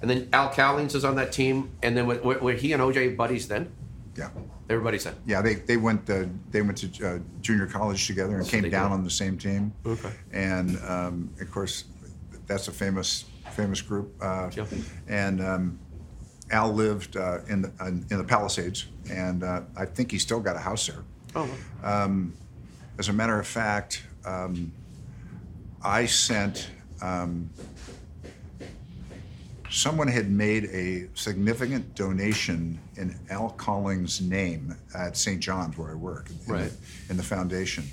and 0.00 0.10
then 0.10 0.28
Al 0.32 0.50
Cowlings 0.50 0.94
is 0.94 1.04
on 1.04 1.14
that 1.16 1.30
team, 1.30 1.70
and 1.82 1.96
then 1.96 2.06
were, 2.06 2.38
were 2.38 2.54
he 2.54 2.72
and 2.72 2.82
OJ 2.82 3.16
buddies 3.16 3.46
then? 3.46 3.70
yeah. 4.16 4.30
They 4.66 4.76
were 4.76 4.82
buddies 4.82 5.04
then. 5.04 5.16
Yeah, 5.26 5.42
they, 5.42 5.54
they 5.54 5.76
went 5.76 6.08
uh, 6.08 6.24
they 6.50 6.62
went 6.62 6.78
to 6.78 7.06
uh, 7.06 7.18
junior 7.40 7.66
college 7.66 8.06
together 8.06 8.36
and 8.36 8.48
came 8.48 8.68
down 8.70 8.90
did. 8.90 8.94
on 8.94 9.04
the 9.04 9.10
same 9.10 9.36
team. 9.36 9.72
Okay. 9.84 10.12
And 10.32 10.78
um, 10.86 11.30
of 11.40 11.50
course, 11.50 11.84
that's 12.46 12.68
a 12.68 12.72
famous 12.72 13.24
famous 13.52 13.80
group. 13.82 14.14
Uh, 14.20 14.50
Yeah. 14.54 14.66
And 15.08 15.42
um, 15.42 15.78
Al 16.50 16.72
lived 16.72 17.16
uh, 17.16 17.40
in 17.48 17.62
the 17.62 17.72
in 18.10 18.18
the 18.18 18.24
Palisades, 18.24 18.86
and 19.10 19.42
uh, 19.42 19.62
I 19.76 19.86
think 19.86 20.12
he 20.12 20.18
still 20.18 20.40
got 20.40 20.56
a 20.56 20.60
house 20.60 20.86
there. 20.86 21.04
Oh. 21.34 21.48
wow. 21.82 22.26
As 22.98 23.08
a 23.08 23.12
matter 23.12 23.38
of 23.38 23.46
fact, 23.46 24.02
um, 24.24 24.72
I 25.82 26.06
sent. 26.06 26.70
Um, 27.02 27.50
someone 29.70 30.08
had 30.08 30.30
made 30.30 30.64
a 30.66 31.06
significant 31.14 31.94
donation 31.94 32.78
in 32.96 33.16
Al 33.30 33.50
Cowlings' 33.58 34.20
name 34.20 34.74
at 34.94 35.16
St. 35.16 35.40
John's, 35.40 35.76
where 35.78 35.90
I 35.92 35.94
work, 35.94 36.28
in, 36.30 36.52
Right. 36.52 36.70
the, 37.06 37.10
in 37.12 37.16
the 37.16 37.22
foundation. 37.22 37.84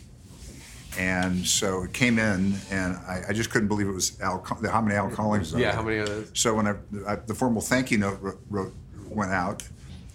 And 0.97 1.45
so 1.45 1.83
it 1.83 1.93
came 1.93 2.17
in, 2.17 2.55
and 2.71 2.95
I, 3.07 3.21
I 3.29 3.33
just 3.33 3.51
couldn't 3.51 3.67
believe 3.67 3.87
it 3.87 3.91
was 3.91 4.19
Al. 4.19 4.43
How 4.43 4.81
many 4.81 4.95
Al 4.95 5.11
Cowlings? 5.11 5.53
Yeah, 5.53 5.73
how 5.73 5.83
many 5.83 5.97
of 5.99 6.07
those? 6.07 6.31
So 6.33 6.55
when 6.55 6.67
I, 6.67 6.73
I, 7.07 7.15
the 7.17 7.35
formal 7.35 7.61
thank 7.61 7.91
you 7.91 7.99
note 7.99 8.17
wrote, 8.19 8.39
wrote, 8.49 8.73
went 9.07 9.31
out, 9.31 9.61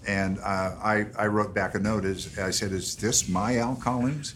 and 0.09 0.38
uh, 0.40 0.74
I, 0.83 1.07
I 1.16 1.28
wrote 1.28 1.55
back 1.55 1.76
a 1.76 1.78
note. 1.78 2.05
Is 2.05 2.37
I 2.37 2.50
said, 2.50 2.72
"Is 2.72 2.96
this 2.96 3.28
my 3.28 3.59
Al 3.59 3.76
Cowlings? 3.76 4.35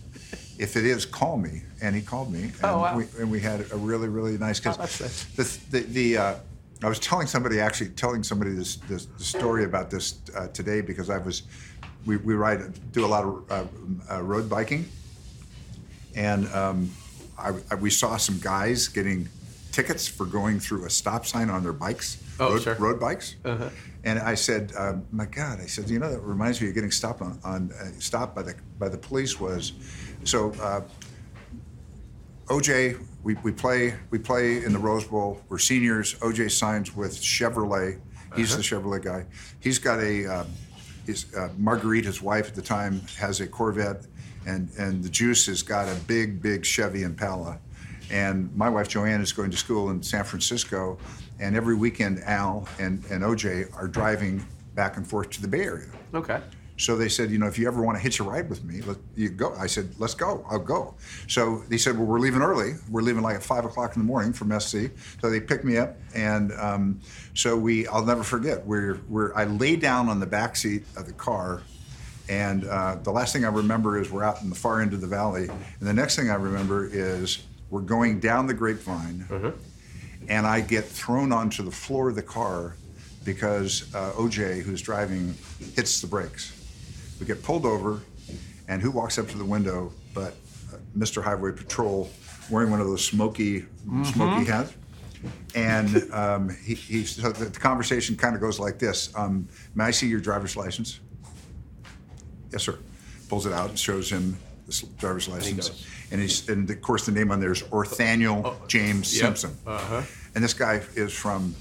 If 0.58 0.76
it 0.76 0.84
is, 0.84 1.04
call 1.06 1.36
me." 1.36 1.62
And 1.82 1.94
he 1.94 2.00
called 2.02 2.32
me, 2.32 2.42
and, 2.44 2.54
Oh, 2.64 2.78
wow. 2.78 2.96
we, 2.96 3.04
and 3.18 3.30
we 3.30 3.40
had 3.40 3.60
a 3.72 3.76
really, 3.76 4.08
really 4.08 4.38
nice. 4.38 4.60
Oh, 4.66 4.72
that's 4.72 5.00
nice. 5.00 5.24
the 5.70 5.80
the, 5.80 5.86
the 5.86 6.16
uh, 6.18 6.34
I 6.82 6.88
was 6.88 6.98
telling 6.98 7.26
somebody 7.26 7.60
actually 7.60 7.90
telling 7.90 8.22
somebody 8.22 8.52
this, 8.52 8.76
this 8.88 9.06
the 9.18 9.24
story 9.24 9.64
about 9.64 9.90
this 9.90 10.18
uh, 10.36 10.48
today 10.48 10.80
because 10.80 11.10
I 11.10 11.18
was 11.18 11.42
we, 12.06 12.16
we 12.18 12.34
ride 12.34 12.60
do 12.92 13.04
a 13.04 13.08
lot 13.08 13.24
of 13.24 13.50
uh, 13.50 13.64
uh, 14.14 14.22
road 14.22 14.48
biking 14.48 14.88
and 16.14 16.48
um, 16.48 16.90
I, 17.38 17.52
I- 17.70 17.74
we 17.76 17.90
saw 17.90 18.16
some 18.16 18.38
guys 18.40 18.88
getting 18.88 19.28
tickets 19.72 20.06
for 20.08 20.24
going 20.24 20.60
through 20.60 20.86
a 20.86 20.90
stop 20.90 21.26
sign 21.26 21.50
on 21.50 21.62
their 21.62 21.72
bikes, 21.72 22.22
Oh, 22.40 22.52
road, 22.52 22.62
sure. 22.62 22.74
road 22.76 23.00
bikes. 23.00 23.36
Uh-huh. 23.44 23.68
And 24.04 24.18
I 24.20 24.34
said, 24.36 24.72
um, 24.78 25.04
"My 25.10 25.24
God!" 25.26 25.58
I 25.60 25.66
said, 25.66 25.90
"You 25.90 25.98
know, 25.98 26.10
that 26.10 26.20
reminds 26.20 26.60
me 26.60 26.68
of 26.68 26.74
getting 26.74 26.92
stopped 26.92 27.22
on, 27.22 27.40
on 27.42 27.70
uh, 27.80 27.86
stopped 27.98 28.36
by 28.36 28.42
the 28.42 28.54
by 28.78 28.88
the 28.88 28.98
police." 28.98 29.40
Was 29.40 29.72
so 30.26 30.52
uh, 30.60 30.82
OJ. 32.46 33.02
We, 33.22 33.34
we 33.42 33.50
play 33.50 33.94
we 34.10 34.18
play 34.18 34.62
in 34.62 34.72
the 34.72 34.78
Rose 34.78 35.04
Bowl. 35.04 35.40
We're 35.48 35.58
seniors. 35.58 36.14
OJ 36.20 36.50
signs 36.50 36.94
with 36.94 37.16
Chevrolet. 37.20 37.98
He's 38.36 38.56
the 38.56 38.62
Chevrolet 38.62 39.02
guy. 39.02 39.26
He's 39.58 39.78
got 39.80 39.98
a 39.98 40.32
uh, 40.32 40.44
his 41.06 41.34
uh, 41.34 41.48
Marguerite, 41.56 42.04
his 42.04 42.20
wife 42.20 42.48
at 42.48 42.54
the 42.54 42.62
time, 42.62 43.00
has 43.18 43.40
a 43.40 43.46
Corvette, 43.46 44.06
and 44.46 44.68
and 44.78 45.02
the 45.02 45.08
Juice 45.08 45.46
has 45.46 45.62
got 45.62 45.88
a 45.88 45.94
big 46.06 46.40
big 46.40 46.64
Chevy 46.64 47.02
Impala. 47.02 47.58
And 48.10 48.54
my 48.54 48.68
wife 48.68 48.88
Joanne 48.88 49.20
is 49.20 49.32
going 49.32 49.50
to 49.50 49.56
school 49.56 49.90
in 49.90 50.02
San 50.02 50.22
Francisco, 50.22 50.98
and 51.40 51.56
every 51.56 51.74
weekend 51.74 52.20
Al 52.24 52.68
and, 52.78 53.04
and 53.10 53.22
OJ 53.24 53.74
are 53.76 53.88
driving 53.88 54.46
back 54.74 54.96
and 54.96 55.06
forth 55.06 55.30
to 55.30 55.42
the 55.42 55.48
Bay 55.48 55.62
Area. 55.62 55.88
Okay. 56.14 56.40
So 56.78 56.94
they 56.96 57.08
said, 57.08 57.30
you 57.30 57.38
know, 57.38 57.46
if 57.46 57.58
you 57.58 57.66
ever 57.66 57.82
want 57.82 57.96
to 57.96 58.02
hitch 58.02 58.20
a 58.20 58.22
ride 58.22 58.50
with 58.50 58.62
me, 58.62 58.82
let 58.82 58.98
you 59.14 59.30
go. 59.30 59.54
I 59.54 59.66
said, 59.66 59.88
let's 59.98 60.14
go. 60.14 60.44
I'll 60.50 60.58
go. 60.58 60.94
So 61.26 61.62
they 61.68 61.78
said, 61.78 61.96
well, 61.96 62.06
we're 62.06 62.18
leaving 62.20 62.42
early. 62.42 62.74
We're 62.90 63.00
leaving 63.00 63.22
like 63.22 63.36
at 63.36 63.42
five 63.42 63.64
o'clock 63.64 63.96
in 63.96 64.02
the 64.02 64.06
morning 64.06 64.32
from 64.34 64.58
SC. 64.60 64.90
So 65.20 65.30
they 65.30 65.40
picked 65.40 65.64
me 65.64 65.78
up, 65.78 65.96
and 66.14 66.52
um, 66.52 67.00
so 67.34 67.56
we. 67.56 67.86
I'll 67.88 68.04
never 68.04 68.22
forget. 68.22 68.64
We're 68.66 69.00
we're. 69.08 69.34
I 69.34 69.44
lay 69.44 69.76
down 69.76 70.08
on 70.08 70.20
the 70.20 70.26
back 70.26 70.54
seat 70.56 70.84
of 70.96 71.06
the 71.06 71.12
car, 71.12 71.62
and 72.28 72.66
uh, 72.66 72.96
the 73.02 73.10
last 73.10 73.32
thing 73.32 73.44
I 73.44 73.48
remember 73.48 73.98
is 73.98 74.10
we're 74.10 74.24
out 74.24 74.42
in 74.42 74.50
the 74.50 74.56
far 74.56 74.82
end 74.82 74.92
of 74.92 75.00
the 75.00 75.06
valley, 75.06 75.48
and 75.48 75.88
the 75.88 75.94
next 75.94 76.16
thing 76.16 76.30
I 76.30 76.34
remember 76.34 76.86
is 76.86 77.42
we're 77.70 77.80
going 77.80 78.20
down 78.20 78.46
the 78.46 78.54
grapevine, 78.54 79.24
and 80.28 80.46
I 80.46 80.60
get 80.60 80.84
thrown 80.84 81.32
onto 81.32 81.62
the 81.62 81.70
floor 81.70 82.10
of 82.10 82.16
the 82.16 82.22
car 82.22 82.76
because 83.24 83.92
uh, 83.94 84.12
OJ, 84.12 84.60
who's 84.62 84.82
driving, 84.82 85.34
hits 85.74 86.00
the 86.00 86.06
brakes. 86.06 86.52
We 87.20 87.26
get 87.26 87.42
pulled 87.42 87.64
over, 87.64 88.00
and 88.68 88.82
who 88.82 88.90
walks 88.90 89.18
up 89.18 89.28
to 89.28 89.38
the 89.38 89.44
window 89.44 89.92
but 90.14 90.34
uh, 90.72 90.78
Mr. 90.96 91.22
Highway 91.22 91.52
Patrol 91.52 92.10
wearing 92.50 92.70
one 92.70 92.80
of 92.80 92.86
those 92.86 93.04
smoky, 93.04 93.66
smoky 94.04 94.46
hats? 94.50 94.74
And 95.54 96.10
um, 96.12 96.56
he, 96.64 96.74
he, 96.74 97.04
so 97.04 97.30
the, 97.32 97.46
the 97.46 97.60
conversation 97.60 98.16
kind 98.16 98.34
of 98.34 98.40
goes 98.40 98.60
like 98.60 98.78
this 98.78 99.14
um, 99.16 99.48
May 99.74 99.84
I 99.84 99.90
see 99.90 100.06
your 100.06 100.20
driver's 100.20 100.56
license? 100.56 101.00
Yes, 102.52 102.62
sir. 102.62 102.78
Pulls 103.28 103.46
it 103.46 103.52
out 103.52 103.70
and 103.70 103.78
shows 103.78 104.10
him 104.10 104.36
the 104.66 104.86
driver's 104.98 105.28
license. 105.28 105.86
And 106.10 106.20
he's, 106.20 106.48
and 106.48 106.68
of 106.70 106.80
course, 106.80 107.06
the 107.06 107.12
name 107.12 107.32
on 107.32 107.40
there 107.40 107.52
is 107.52 107.62
Orenthal 107.64 108.68
James 108.68 109.14
yep. 109.14 109.36
Simpson. 109.36 109.56
Uh-huh. 109.66 110.02
And 110.34 110.44
this 110.44 110.54
guy 110.54 110.82
is 110.94 111.12
from 111.12 111.54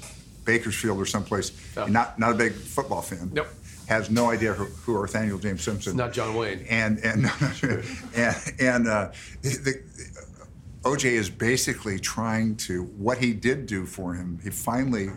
Bakersfield 0.44 1.00
or 1.00 1.06
someplace. 1.06 1.52
Oh. 1.76 1.86
Not 1.88 2.20
not 2.20 2.32
a 2.32 2.36
big 2.36 2.54
football 2.54 3.02
fan. 3.02 3.32
Nope. 3.34 3.48
Has 3.88 4.10
no 4.10 4.32
idea 4.32 4.54
who, 4.54 4.66
who 4.66 4.96
Orenthal 4.96 5.42
James 5.42 5.62
Simpson. 5.64 5.96
Not 5.96 6.12
John 6.12 6.36
Wayne. 6.36 6.66
And 6.70 7.00
and 7.00 7.32
and 8.16 8.54
and 8.60 8.88
uh, 8.88 9.12
the, 9.42 9.82
OJ 10.84 11.06
is 11.06 11.30
basically 11.30 12.00
trying 12.00 12.56
to 12.58 12.84
what 12.84 13.18
he 13.18 13.34
did 13.34 13.66
do 13.66 13.86
for 13.86 14.14
him. 14.14 14.40
He 14.44 14.50
finally 14.50 15.10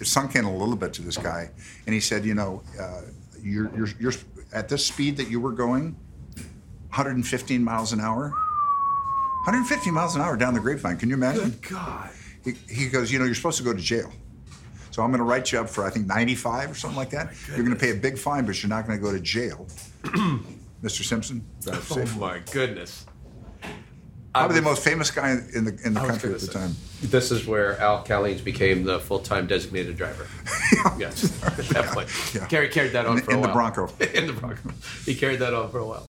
it 0.00 0.06
sunk 0.06 0.36
in 0.36 0.44
a 0.44 0.56
little 0.56 0.76
bit 0.76 0.92
to 0.94 1.02
this 1.02 1.16
guy, 1.16 1.50
and 1.86 1.94
he 1.94 2.00
said, 2.00 2.24
you 2.24 2.34
know, 2.34 2.62
uh, 2.80 3.02
you're 3.42 3.70
you're 3.76 3.88
you're 3.98 4.12
at 4.52 4.68
this 4.68 4.86
speed 4.86 5.16
that 5.16 5.28
you 5.28 5.40
were 5.40 5.52
going, 5.52 5.96
115 6.90 7.62
miles 7.62 7.92
an 7.92 8.00
hour. 8.00 8.30
150 9.44 9.90
miles 9.90 10.16
an 10.16 10.22
hour 10.22 10.36
down 10.36 10.54
the 10.54 10.60
grapevine. 10.60 10.96
Can 10.96 11.08
you 11.08 11.14
imagine? 11.14 11.50
Good 11.50 11.70
God. 11.70 12.10
He, 12.44 12.52
he 12.68 12.88
goes, 12.88 13.12
you 13.12 13.18
know, 13.18 13.24
you're 13.24 13.34
supposed 13.34 13.58
to 13.58 13.64
go 13.64 13.72
to 13.72 13.78
jail. 13.80 14.12
So 14.96 15.02
I'm 15.02 15.10
going 15.10 15.18
to 15.18 15.24
write 15.24 15.52
you 15.52 15.60
up 15.60 15.68
for 15.68 15.84
I 15.84 15.90
think 15.90 16.06
95 16.06 16.70
or 16.70 16.74
something 16.74 16.96
like 16.96 17.10
that. 17.10 17.28
Oh, 17.30 17.34
you're 17.48 17.66
going 17.66 17.76
to 17.76 17.78
pay 17.78 17.90
a 17.90 17.94
big 17.94 18.16
fine, 18.16 18.46
but 18.46 18.62
you're 18.62 18.70
not 18.70 18.86
going 18.86 18.98
to 18.98 19.04
go 19.04 19.12
to 19.12 19.20
jail. 19.20 19.66
Mr. 20.82 21.04
Simpson, 21.04 21.44
drive 21.60 22.16
Oh 22.16 22.18
my 22.18 22.38
goodness. 22.50 23.04
Probably 24.32 24.56
the 24.56 24.62
most 24.62 24.82
famous 24.82 25.10
guy 25.10 25.32
in 25.54 25.66
the 25.66 25.78
in 25.84 25.92
the 25.92 26.00
country 26.00 26.32
at 26.32 26.40
the 26.40 26.46
say. 26.46 26.52
time. 26.54 26.74
This 27.02 27.30
is 27.30 27.46
where 27.46 27.78
Al 27.78 28.04
Cowlings 28.04 28.40
became 28.40 28.84
the 28.84 28.98
full-time 29.00 29.46
designated 29.46 29.98
driver. 29.98 30.26
yes, 30.98 31.42
at 31.44 31.56
that. 31.58 32.32
Yeah. 32.34 32.46
Carried, 32.46 32.70
carried 32.70 32.92
that 32.92 33.04
on 33.04 33.18
In- 33.18 33.22
for 33.24 33.32
a 33.32 33.34
in 33.34 33.42
the. 33.42 33.48
Bronco. 33.48 33.90
in 34.14 34.26
the 34.26 34.32
Bronco. 34.32 34.70
He 35.04 35.14
carried 35.14 35.40
that 35.40 35.52
on 35.52 35.70
for 35.70 35.80
a 35.80 35.86
while. 35.86 36.06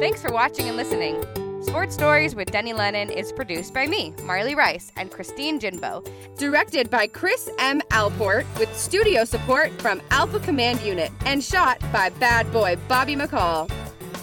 Thanks 0.00 0.22
for 0.22 0.32
watching 0.32 0.68
and 0.68 0.78
listening. 0.78 1.22
Sports 1.62 1.94
Stories 1.94 2.34
with 2.34 2.50
Denny 2.50 2.72
Lennon 2.72 3.08
is 3.08 3.32
produced 3.32 3.72
by 3.72 3.86
me, 3.86 4.12
Marley 4.24 4.56
Rice, 4.56 4.90
and 4.96 5.12
Christine 5.12 5.60
Jinbo. 5.60 6.04
Directed 6.36 6.90
by 6.90 7.06
Chris 7.06 7.48
M. 7.60 7.80
Alport, 7.92 8.44
with 8.58 8.76
studio 8.76 9.24
support 9.24 9.70
from 9.80 10.02
Alpha 10.10 10.40
Command 10.40 10.80
Unit, 10.80 11.12
and 11.24 11.42
shot 11.42 11.78
by 11.92 12.10
bad 12.10 12.50
boy 12.52 12.76
Bobby 12.88 13.14
McCall. 13.14 13.70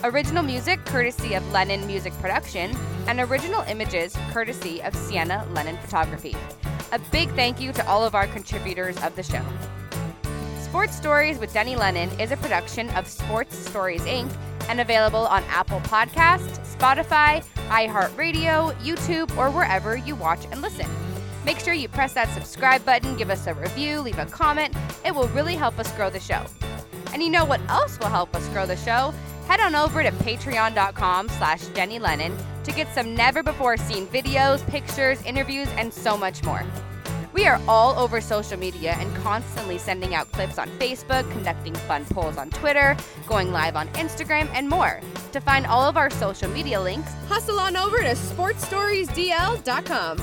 Original 0.04 0.43
music 0.43 0.84
courtesy 0.86 1.34
of 1.34 1.52
Lennon 1.54 1.88
Music 1.88 2.12
Production, 2.21 2.75
and 3.08 3.21
original 3.21 3.62
images 3.63 4.15
courtesy 4.32 4.82
of 4.84 4.93
Sienna 4.93 5.47
Lennon 5.54 5.78
Photography. 5.78 6.36
A 6.91 6.99
big 7.10 7.30
thank 7.32 7.62
you 7.62 7.71
to 7.71 7.88
all 7.88 8.04
of 8.04 8.15
our 8.15 8.28
contributors 8.28 9.02
of 9.02 9.15
the 9.15 9.23
show. 9.23 9.45
Sports 10.60 10.95
Stories 10.95 11.39
with 11.39 11.54
Denny 11.54 11.78
Lennon 11.78 12.10
is 12.19 12.32
a 12.32 12.38
production 12.38 12.89
of 12.91 13.08
Sports 13.08 13.58
Stories 13.58 14.02
Inc. 14.02 14.30
and 14.67 14.82
available 14.82 15.25
on 15.25 15.43
Apple 15.45 15.80
Podcasts, 15.80 16.68
Spotify, 16.80 17.44
iHeartRadio, 17.68 18.74
YouTube, 18.76 19.36
or 19.38 19.52
wherever 19.52 19.98
you 19.98 20.15
watch 20.15 20.46
and 20.50 20.62
listen. 20.62 20.88
Make 21.44 21.60
sure 21.60 21.74
you 21.74 21.89
press 21.89 22.13
that 22.13 22.30
subscribe 22.30 22.86
button, 22.86 23.18
give 23.18 23.30
us 23.30 23.48
a 23.48 23.54
review, 23.54 24.00
leave 24.00 24.18
a 24.18 24.26
comment. 24.26 24.74
It 25.06 25.13
will 25.13 25.28
really 25.30 25.56
help 25.56 25.78
us 25.78 25.92
grow 25.94 26.10
the 26.10 26.22
show. 26.22 26.46
And 27.12 27.22
you 27.22 27.30
know 27.30 27.44
what 27.44 27.60
else 27.70 28.00
will 28.00 28.08
help 28.08 28.34
us 28.34 28.48
grow 28.50 28.65
the 28.65 28.78
show? 28.78 29.13
Head 29.48 29.60
on 29.60 29.76
over 29.76 30.04
to 30.04 30.12
patreon.com 30.12 31.28
slash 31.30 31.65
Denny 31.68 32.00
Lennon 32.00 32.38
to 32.63 32.72
get 32.72 32.94
some 32.94 33.13
never 33.13 33.44
before 33.44 33.76
seen 33.76 34.08
videos, 34.08 34.65
pictures, 34.68 35.22
interviews, 35.24 35.68
and 35.76 35.94
so 35.94 36.15
much 36.15 36.44
more. 36.44 36.63
We 37.32 37.46
are 37.46 37.62
all 37.68 38.00
over 38.00 38.22
social 38.22 38.58
media 38.58 38.96
and 38.98 39.15
constantly 39.18 39.78
sending 39.78 40.15
out 40.15 40.32
clips 40.32 40.58
on 40.58 40.68
Facebook, 40.80 41.32
conducting 41.32 41.76
fun 41.76 42.06
polls 42.06 42.38
on 42.38 42.50
Twitter, 42.50 42.98
going 43.28 43.52
live 43.52 43.76
on 43.76 43.88
Instagram, 43.89 44.50
and 44.54 44.68
more. 44.68 45.00
To 45.34 45.39
find 45.39 45.68
all 45.68 45.88
of 45.88 45.96
our 45.96 46.10
social 46.10 46.50
media 46.50 46.82
links, 46.82 47.13
hustle 47.28 47.60
on 47.60 47.78
over 47.78 47.98
to 47.98 48.15
sportstoriesdl.com. 48.15 50.18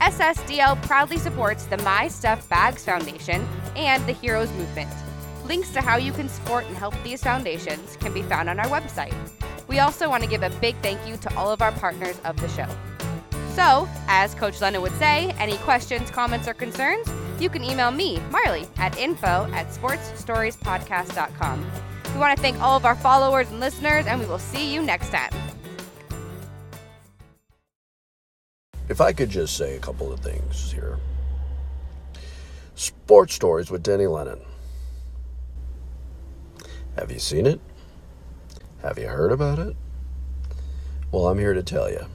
SSDL 0.00 0.80
proudly 0.82 1.18
supports 1.18 1.64
the 1.64 1.76
My 1.78 2.06
Stuff 2.08 2.48
Bags 2.48 2.84
Foundation 2.84 3.46
and 3.76 4.06
the 4.06 4.12
Heroes 4.12 4.50
Movement. 4.52 4.88
Links 5.44 5.70
to 5.70 5.82
how 5.82 5.96
you 5.96 6.12
can 6.12 6.28
support 6.28 6.64
and 6.66 6.76
help 6.76 6.94
these 7.02 7.20
foundations 7.22 7.96
can 7.96 8.14
be 8.14 8.22
found 8.22 8.48
on 8.48 8.60
our 8.60 8.66
website. 8.66 9.14
We 9.66 9.80
also 9.80 10.08
want 10.08 10.22
to 10.22 10.28
give 10.28 10.42
a 10.42 10.50
big 10.60 10.76
thank 10.76 11.04
you 11.06 11.16
to 11.18 11.36
all 11.36 11.50
of 11.50 11.60
our 11.60 11.72
partners 11.72 12.18
of 12.24 12.40
the 12.40 12.48
show. 12.48 12.68
So, 13.58 13.88
as 14.06 14.36
Coach 14.36 14.60
Lennon 14.60 14.82
would 14.82 14.96
say, 15.00 15.34
any 15.36 15.56
questions, 15.56 16.12
comments, 16.12 16.46
or 16.46 16.54
concerns, 16.54 17.08
you 17.40 17.50
can 17.50 17.64
email 17.64 17.90
me, 17.90 18.20
Marley, 18.30 18.68
at 18.76 18.96
info 18.96 19.50
at 19.52 19.66
sportsstoriespodcast.com. 19.70 21.66
We 22.14 22.20
want 22.20 22.36
to 22.36 22.40
thank 22.40 22.62
all 22.62 22.76
of 22.76 22.84
our 22.84 22.94
followers 22.94 23.50
and 23.50 23.58
listeners, 23.58 24.06
and 24.06 24.20
we 24.20 24.26
will 24.26 24.38
see 24.38 24.72
you 24.72 24.80
next 24.80 25.10
time. 25.10 25.32
If 28.88 29.00
I 29.00 29.12
could 29.12 29.28
just 29.28 29.56
say 29.56 29.74
a 29.74 29.80
couple 29.80 30.12
of 30.12 30.20
things 30.20 30.70
here. 30.70 30.96
Sports 32.76 33.34
Stories 33.34 33.72
with 33.72 33.82
Denny 33.82 34.06
Lennon. 34.06 34.38
Have 36.94 37.10
you 37.10 37.18
seen 37.18 37.44
it? 37.44 37.60
Have 38.82 39.00
you 39.00 39.08
heard 39.08 39.32
about 39.32 39.58
it? 39.58 39.74
Well, 41.10 41.26
I'm 41.26 41.40
here 41.40 41.54
to 41.54 41.62
tell 41.64 41.90
you. 41.90 42.06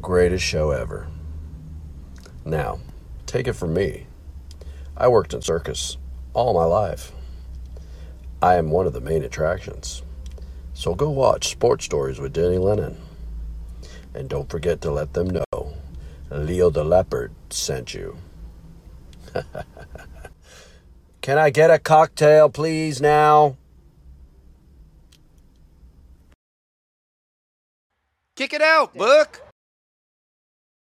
Greatest 0.00 0.44
show 0.44 0.70
ever. 0.70 1.08
Now, 2.44 2.78
take 3.26 3.48
it 3.48 3.54
from 3.54 3.74
me. 3.74 4.06
I 4.96 5.08
worked 5.08 5.34
in 5.34 5.42
circus 5.42 5.96
all 6.32 6.54
my 6.54 6.64
life. 6.64 7.12
I 8.42 8.56
am 8.56 8.70
one 8.70 8.86
of 8.86 8.92
the 8.92 9.00
main 9.00 9.24
attractions. 9.24 10.02
So 10.74 10.94
go 10.94 11.08
watch 11.10 11.48
Sports 11.48 11.86
Stories 11.86 12.18
with 12.18 12.34
Denny 12.34 12.58
Lennon. 12.58 12.98
And 14.14 14.28
don't 14.28 14.48
forget 14.48 14.80
to 14.82 14.90
let 14.90 15.14
them 15.14 15.30
know 15.30 15.74
Leo 16.30 16.70
the 16.70 16.84
Leopard 16.84 17.32
sent 17.50 17.94
you. 17.94 18.18
Can 21.22 21.38
I 21.38 21.50
get 21.50 21.70
a 21.70 21.78
cocktail, 21.78 22.48
please, 22.48 23.00
now? 23.00 23.56
Kick 28.36 28.52
it 28.52 28.62
out, 28.62 28.94
Book. 28.94 29.45